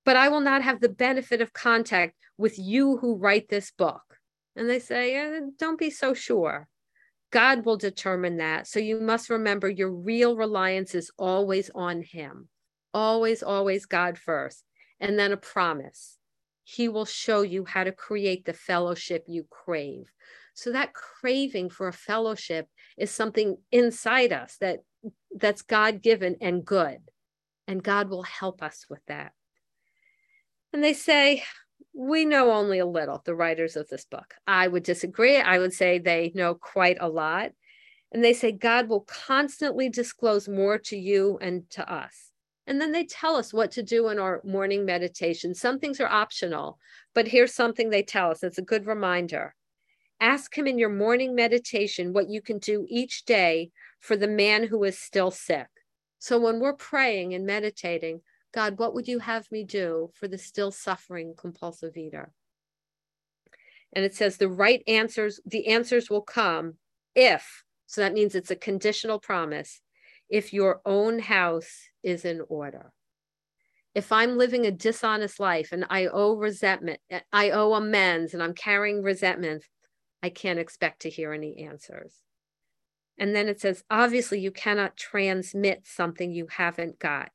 but 0.04 0.16
I 0.16 0.28
will 0.28 0.40
not 0.40 0.62
have 0.62 0.80
the 0.80 0.88
benefit 0.88 1.40
of 1.40 1.52
contact 1.52 2.14
with 2.38 2.58
you 2.58 2.98
who 2.98 3.16
write 3.16 3.48
this 3.48 3.70
book. 3.70 4.02
And 4.54 4.68
they 4.68 4.78
say, 4.78 5.16
eh, 5.16 5.40
don't 5.58 5.78
be 5.78 5.90
so 5.90 6.14
sure. 6.14 6.68
God 7.32 7.64
will 7.64 7.76
determine 7.76 8.38
that. 8.38 8.66
So 8.66 8.78
you 8.78 9.00
must 9.00 9.30
remember 9.30 9.68
your 9.68 9.90
real 9.90 10.36
reliance 10.36 10.94
is 10.94 11.10
always 11.18 11.70
on 11.74 12.02
Him, 12.02 12.48
always, 12.94 13.42
always 13.42 13.86
God 13.86 14.18
first. 14.18 14.64
And 15.00 15.18
then 15.18 15.32
a 15.32 15.36
promise 15.36 16.18
He 16.64 16.88
will 16.88 17.04
show 17.04 17.42
you 17.42 17.64
how 17.64 17.84
to 17.84 17.92
create 17.92 18.44
the 18.44 18.52
fellowship 18.52 19.24
you 19.26 19.46
crave. 19.50 20.10
So 20.54 20.72
that 20.72 20.94
craving 20.94 21.70
for 21.70 21.88
a 21.88 21.92
fellowship 21.92 22.68
is 22.96 23.10
something 23.10 23.58
inside 23.70 24.32
us 24.32 24.56
that 24.60 24.80
that's 25.36 25.62
God 25.62 26.02
given 26.02 26.36
and 26.40 26.64
good. 26.64 26.98
And 27.68 27.82
God 27.82 28.08
will 28.08 28.22
help 28.22 28.62
us 28.62 28.86
with 28.88 29.04
that. 29.08 29.32
And 30.72 30.82
they 30.82 30.94
say, 30.94 31.42
we 31.96 32.26
know 32.26 32.52
only 32.52 32.78
a 32.78 32.86
little, 32.86 33.22
the 33.24 33.34
writers 33.34 33.74
of 33.74 33.88
this 33.88 34.04
book. 34.04 34.34
I 34.46 34.68
would 34.68 34.82
disagree. 34.82 35.38
I 35.38 35.58
would 35.58 35.72
say 35.72 35.98
they 35.98 36.30
know 36.34 36.54
quite 36.54 36.98
a 37.00 37.08
lot. 37.08 37.52
And 38.12 38.22
they 38.22 38.34
say 38.34 38.52
God 38.52 38.88
will 38.88 39.00
constantly 39.00 39.88
disclose 39.88 40.46
more 40.46 40.78
to 40.78 40.96
you 40.96 41.38
and 41.40 41.68
to 41.70 41.90
us. 41.90 42.32
And 42.66 42.80
then 42.80 42.92
they 42.92 43.04
tell 43.04 43.34
us 43.34 43.52
what 43.52 43.70
to 43.72 43.82
do 43.82 44.08
in 44.08 44.18
our 44.18 44.42
morning 44.44 44.84
meditation. 44.84 45.54
Some 45.54 45.78
things 45.78 45.98
are 45.98 46.08
optional, 46.08 46.78
but 47.14 47.28
here's 47.28 47.54
something 47.54 47.88
they 47.88 48.02
tell 48.02 48.30
us. 48.30 48.42
It's 48.42 48.58
a 48.58 48.62
good 48.62 48.86
reminder. 48.86 49.54
Ask 50.20 50.56
him 50.56 50.66
in 50.66 50.78
your 50.78 50.90
morning 50.90 51.34
meditation 51.34 52.12
what 52.12 52.28
you 52.28 52.42
can 52.42 52.58
do 52.58 52.86
each 52.90 53.24
day 53.24 53.70
for 54.00 54.16
the 54.16 54.28
man 54.28 54.64
who 54.64 54.84
is 54.84 54.98
still 54.98 55.30
sick. 55.30 55.68
So 56.18 56.38
when 56.38 56.60
we're 56.60 56.74
praying 56.74 57.32
and 57.34 57.46
meditating, 57.46 58.20
God, 58.56 58.78
what 58.78 58.94
would 58.94 59.06
you 59.06 59.18
have 59.18 59.52
me 59.52 59.64
do 59.64 60.10
for 60.14 60.28
the 60.28 60.38
still 60.38 60.70
suffering 60.70 61.34
compulsive 61.36 61.94
eater? 61.94 62.32
And 63.92 64.02
it 64.02 64.14
says 64.14 64.38
the 64.38 64.48
right 64.48 64.82
answers, 64.88 65.40
the 65.44 65.66
answers 65.66 66.08
will 66.08 66.22
come 66.22 66.76
if, 67.14 67.64
so 67.86 68.00
that 68.00 68.14
means 68.14 68.34
it's 68.34 68.50
a 68.50 68.56
conditional 68.56 69.18
promise, 69.18 69.82
if 70.30 70.54
your 70.54 70.80
own 70.86 71.18
house 71.18 71.90
is 72.02 72.24
in 72.24 72.40
order. 72.48 72.92
If 73.94 74.10
I'm 74.10 74.38
living 74.38 74.64
a 74.64 74.70
dishonest 74.70 75.38
life 75.38 75.72
and 75.72 75.84
I 75.90 76.06
owe 76.06 76.34
resentment, 76.34 77.00
I 77.30 77.50
owe 77.50 77.74
amends 77.74 78.32
and 78.32 78.42
I'm 78.42 78.54
carrying 78.54 79.02
resentment, 79.02 79.64
I 80.22 80.30
can't 80.30 80.58
expect 80.58 81.02
to 81.02 81.10
hear 81.10 81.34
any 81.34 81.58
answers. 81.58 82.14
And 83.18 83.36
then 83.36 83.48
it 83.48 83.60
says, 83.60 83.84
obviously, 83.90 84.40
you 84.40 84.50
cannot 84.50 84.96
transmit 84.96 85.82
something 85.84 86.32
you 86.32 86.46
haven't 86.50 86.98
got. 86.98 87.30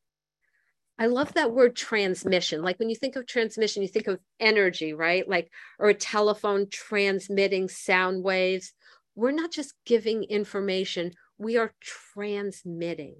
I 1.01 1.07
love 1.07 1.33
that 1.33 1.51
word 1.51 1.75
transmission. 1.75 2.61
Like 2.61 2.77
when 2.77 2.91
you 2.91 2.95
think 2.95 3.15
of 3.15 3.25
transmission, 3.25 3.81
you 3.81 3.87
think 3.87 4.05
of 4.05 4.19
energy, 4.39 4.93
right? 4.93 5.27
Like, 5.27 5.49
or 5.79 5.89
a 5.89 5.95
telephone 5.95 6.67
transmitting 6.69 7.69
sound 7.69 8.23
waves. 8.23 8.73
We're 9.15 9.31
not 9.31 9.51
just 9.51 9.73
giving 9.83 10.25
information, 10.25 11.13
we 11.39 11.57
are 11.57 11.73
transmitting. 11.81 13.15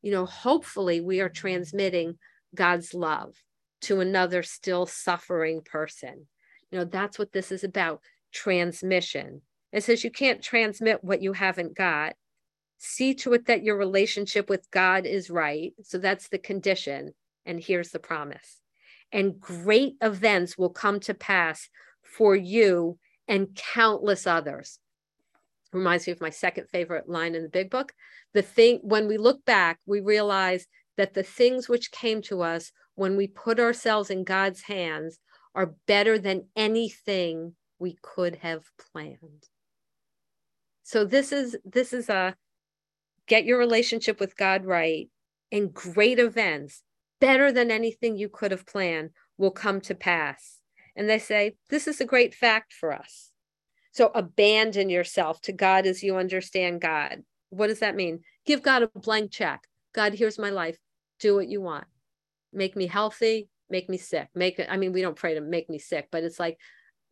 You 0.00 0.12
know, 0.12 0.26
hopefully, 0.26 1.00
we 1.00 1.20
are 1.20 1.28
transmitting 1.28 2.18
God's 2.54 2.94
love 2.94 3.34
to 3.80 3.98
another 3.98 4.44
still 4.44 4.86
suffering 4.86 5.62
person. 5.62 6.28
You 6.70 6.78
know, 6.78 6.84
that's 6.84 7.18
what 7.18 7.32
this 7.32 7.50
is 7.50 7.64
about 7.64 8.00
transmission. 8.32 9.42
It 9.72 9.82
says 9.82 10.04
you 10.04 10.12
can't 10.12 10.40
transmit 10.40 11.02
what 11.02 11.20
you 11.20 11.32
haven't 11.32 11.76
got 11.76 12.14
see 12.84 13.14
to 13.14 13.32
it 13.32 13.46
that 13.46 13.62
your 13.62 13.76
relationship 13.76 14.50
with 14.50 14.68
God 14.72 15.06
is 15.06 15.30
right. 15.30 15.72
So 15.84 15.98
that's 15.98 16.28
the 16.28 16.38
condition. 16.38 17.14
And 17.46 17.62
here's 17.62 17.90
the 17.90 18.00
promise. 18.00 18.60
And 19.12 19.40
great 19.40 19.94
events 20.02 20.58
will 20.58 20.70
come 20.70 20.98
to 21.00 21.14
pass 21.14 21.68
for 22.02 22.34
you 22.34 22.98
and 23.28 23.54
countless 23.54 24.26
others. 24.26 24.80
Reminds 25.72 26.06
me 26.06 26.12
of 26.12 26.20
my 26.20 26.30
second 26.30 26.68
favorite 26.70 27.08
line 27.08 27.36
in 27.36 27.44
the 27.44 27.48
big 27.48 27.70
book. 27.70 27.92
The 28.34 28.42
thing, 28.42 28.80
when 28.82 29.06
we 29.06 29.16
look 29.16 29.44
back, 29.44 29.78
we 29.86 30.00
realize 30.00 30.66
that 30.96 31.14
the 31.14 31.22
things 31.22 31.68
which 31.68 31.92
came 31.92 32.20
to 32.22 32.42
us 32.42 32.72
when 32.96 33.16
we 33.16 33.28
put 33.28 33.60
ourselves 33.60 34.10
in 34.10 34.24
God's 34.24 34.62
hands 34.62 35.18
are 35.54 35.74
better 35.86 36.18
than 36.18 36.48
anything 36.56 37.54
we 37.78 37.96
could 38.02 38.36
have 38.36 38.64
planned. 38.92 39.48
So 40.82 41.04
this 41.04 41.32
is 41.32 41.56
this 41.64 41.92
is 41.92 42.08
a 42.08 42.34
get 43.26 43.44
your 43.44 43.58
relationship 43.58 44.20
with 44.20 44.36
God 44.36 44.64
right, 44.64 45.08
and 45.50 45.72
great 45.72 46.18
events, 46.18 46.82
better 47.20 47.52
than 47.52 47.70
anything 47.70 48.16
you 48.16 48.28
could 48.28 48.50
have 48.50 48.66
planned, 48.66 49.10
will 49.38 49.50
come 49.50 49.80
to 49.82 49.94
pass. 49.94 50.58
And 50.96 51.08
they 51.08 51.18
say, 51.18 51.56
This 51.70 51.86
is 51.86 52.00
a 52.00 52.06
great 52.06 52.34
fact 52.34 52.72
for 52.72 52.92
us. 52.92 53.30
So 53.92 54.10
abandon 54.14 54.88
yourself 54.88 55.40
to 55.42 55.52
God 55.52 55.86
as 55.86 56.02
you 56.02 56.16
understand 56.16 56.80
God. 56.80 57.22
What 57.50 57.66
does 57.66 57.80
that 57.80 57.94
mean? 57.94 58.20
Give 58.46 58.62
God 58.62 58.82
a 58.82 58.88
blank 58.98 59.30
check. 59.30 59.60
God, 59.94 60.14
here's 60.14 60.38
my 60.38 60.50
life. 60.50 60.78
Do 61.20 61.34
what 61.34 61.48
you 61.48 61.60
want. 61.60 61.84
Make 62.52 62.74
me 62.74 62.86
healthy, 62.86 63.48
make 63.68 63.90
me 63.90 63.98
sick. 63.98 64.28
Make 64.34 64.60
I 64.68 64.76
mean, 64.76 64.92
we 64.92 65.02
don't 65.02 65.16
pray 65.16 65.34
to 65.34 65.40
make 65.40 65.68
me 65.68 65.78
sick, 65.78 66.08
but 66.10 66.24
it's 66.24 66.40
like, 66.40 66.58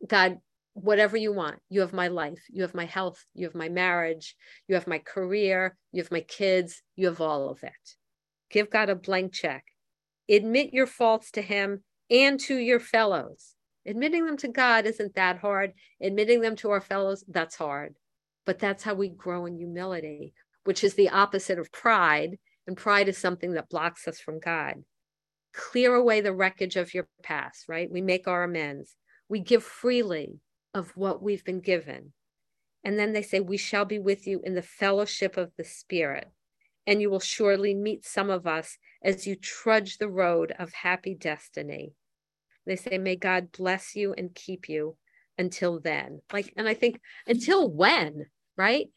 God, 0.07 0.39
whatever 0.73 1.17
you 1.17 1.33
want. 1.33 1.59
You 1.69 1.81
have 1.81 1.93
my 1.93 2.07
life, 2.07 2.43
you 2.49 2.61
have 2.61 2.73
my 2.73 2.85
health, 2.85 3.25
you 3.33 3.45
have 3.45 3.55
my 3.55 3.69
marriage, 3.69 4.35
you 4.67 4.75
have 4.75 4.87
my 4.87 4.99
career, 4.99 5.77
you 5.91 6.01
have 6.01 6.11
my 6.11 6.21
kids, 6.21 6.81
you 6.95 7.07
have 7.07 7.21
all 7.21 7.49
of 7.49 7.63
it. 7.63 7.95
Give 8.49 8.69
God 8.69 8.89
a 8.89 8.95
blank 8.95 9.33
check. 9.33 9.65
Admit 10.29 10.73
your 10.73 10.87
faults 10.87 11.31
to 11.31 11.41
Him 11.41 11.83
and 12.09 12.39
to 12.41 12.57
your 12.57 12.79
fellows. 12.79 13.55
Admitting 13.85 14.25
them 14.25 14.37
to 14.37 14.47
God 14.47 14.85
isn't 14.85 15.15
that 15.15 15.39
hard. 15.39 15.73
Admitting 16.01 16.41
them 16.41 16.55
to 16.57 16.69
our 16.69 16.81
fellows, 16.81 17.23
that's 17.27 17.55
hard. 17.55 17.95
But 18.45 18.59
that's 18.59 18.83
how 18.83 18.93
we 18.93 19.09
grow 19.09 19.45
in 19.45 19.57
humility, 19.57 20.33
which 20.63 20.83
is 20.83 20.93
the 20.93 21.09
opposite 21.09 21.59
of 21.59 21.71
pride. 21.71 22.37
And 22.67 22.77
pride 22.77 23.09
is 23.09 23.17
something 23.17 23.53
that 23.53 23.69
blocks 23.69 24.07
us 24.07 24.19
from 24.19 24.39
God. 24.39 24.75
Clear 25.53 25.95
away 25.95 26.21
the 26.21 26.33
wreckage 26.33 26.75
of 26.75 26.93
your 26.93 27.07
past, 27.23 27.67
right? 27.67 27.89
We 27.91 28.01
make 28.01 28.27
our 28.27 28.43
amends. 28.43 28.95
We 29.27 29.39
give 29.39 29.63
freely 29.63 30.39
of 30.73 30.95
what 30.95 31.21
we've 31.21 31.43
been 31.43 31.59
given. 31.59 32.13
And 32.83 32.97
then 32.97 33.13
they 33.13 33.21
say, 33.21 33.39
We 33.39 33.57
shall 33.57 33.85
be 33.85 33.99
with 33.99 34.27
you 34.27 34.41
in 34.43 34.55
the 34.55 34.61
fellowship 34.61 35.37
of 35.37 35.51
the 35.57 35.63
Spirit, 35.63 36.29
and 36.87 37.01
you 37.01 37.09
will 37.09 37.19
surely 37.19 37.73
meet 37.73 38.05
some 38.05 38.29
of 38.29 38.47
us 38.47 38.77
as 39.03 39.27
you 39.27 39.35
trudge 39.35 39.97
the 39.97 40.09
road 40.09 40.53
of 40.57 40.73
happy 40.73 41.13
destiny. 41.13 41.93
They 42.65 42.75
say, 42.75 42.97
May 42.97 43.15
God 43.15 43.51
bless 43.51 43.95
you 43.95 44.13
and 44.17 44.33
keep 44.33 44.67
you 44.67 44.97
until 45.37 45.79
then. 45.79 46.21
Like, 46.31 46.53
and 46.57 46.67
I 46.67 46.73
think, 46.73 46.99
until 47.27 47.69
when, 47.69 48.25
right? 48.57 48.87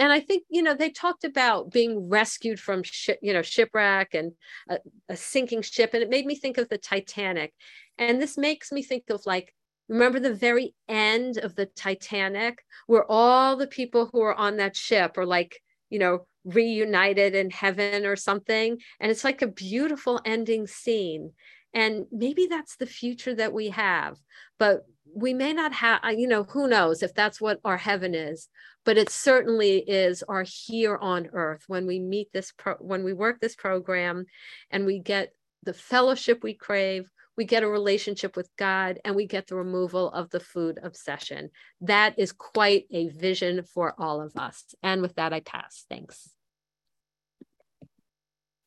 And 0.00 0.10
I 0.10 0.20
think, 0.20 0.44
you 0.48 0.62
know, 0.62 0.74
they 0.74 0.88
talked 0.88 1.24
about 1.24 1.70
being 1.70 2.08
rescued 2.08 2.58
from, 2.58 2.82
you 3.20 3.32
know, 3.34 3.42
shipwreck 3.42 4.14
and 4.14 4.32
a, 4.70 4.78
a 5.10 5.16
sinking 5.16 5.62
ship. 5.62 5.90
And 5.92 6.02
it 6.02 6.08
made 6.08 6.24
me 6.24 6.34
think 6.34 6.56
of 6.56 6.70
the 6.70 6.78
Titanic. 6.78 7.52
And 7.98 8.20
this 8.20 8.38
makes 8.38 8.72
me 8.72 8.82
think 8.82 9.04
of 9.10 9.26
like 9.26 9.54
Remember 9.88 10.20
the 10.20 10.34
very 10.34 10.74
end 10.88 11.38
of 11.38 11.54
the 11.54 11.66
Titanic, 11.66 12.64
where 12.86 13.04
all 13.10 13.56
the 13.56 13.66
people 13.66 14.08
who 14.12 14.20
are 14.22 14.34
on 14.34 14.56
that 14.56 14.76
ship 14.76 15.18
are 15.18 15.26
like, 15.26 15.60
you 15.90 15.98
know, 15.98 16.26
reunited 16.44 17.34
in 17.34 17.50
heaven 17.50 18.06
or 18.06 18.16
something. 18.16 18.78
And 19.00 19.10
it's 19.10 19.24
like 19.24 19.42
a 19.42 19.46
beautiful 19.46 20.20
ending 20.24 20.66
scene. 20.66 21.32
And 21.74 22.06
maybe 22.10 22.46
that's 22.46 22.76
the 22.76 22.86
future 22.86 23.34
that 23.34 23.52
we 23.52 23.70
have. 23.70 24.18
But 24.58 24.82
we 25.14 25.34
may 25.34 25.52
not 25.52 25.72
have, 25.74 26.00
you 26.16 26.26
know, 26.26 26.44
who 26.44 26.68
knows 26.68 27.02
if 27.02 27.14
that's 27.14 27.40
what 27.40 27.60
our 27.64 27.76
heaven 27.76 28.14
is, 28.14 28.48
but 28.84 28.96
it 28.96 29.10
certainly 29.10 29.78
is 29.78 30.22
our 30.22 30.44
here 30.44 30.96
on 30.96 31.28
earth 31.32 31.64
when 31.66 31.86
we 31.86 31.98
meet 31.98 32.32
this, 32.32 32.52
pro- 32.56 32.74
when 32.76 33.04
we 33.04 33.12
work 33.12 33.40
this 33.40 33.54
program 33.54 34.24
and 34.70 34.86
we 34.86 34.98
get 34.98 35.32
the 35.62 35.74
fellowship 35.74 36.42
we 36.42 36.54
crave, 36.54 37.08
we 37.36 37.44
get 37.44 37.62
a 37.62 37.68
relationship 37.68 38.36
with 38.36 38.48
God, 38.58 38.98
and 39.04 39.16
we 39.16 39.26
get 39.26 39.46
the 39.46 39.56
removal 39.56 40.10
of 40.10 40.30
the 40.30 40.40
food 40.40 40.78
obsession. 40.82 41.50
That 41.80 42.18
is 42.18 42.32
quite 42.32 42.84
a 42.90 43.08
vision 43.08 43.62
for 43.62 43.94
all 43.98 44.20
of 44.20 44.36
us. 44.36 44.74
And 44.82 45.02
with 45.02 45.14
that, 45.14 45.32
I 45.32 45.40
pass. 45.40 45.84
Thanks. 45.88 46.30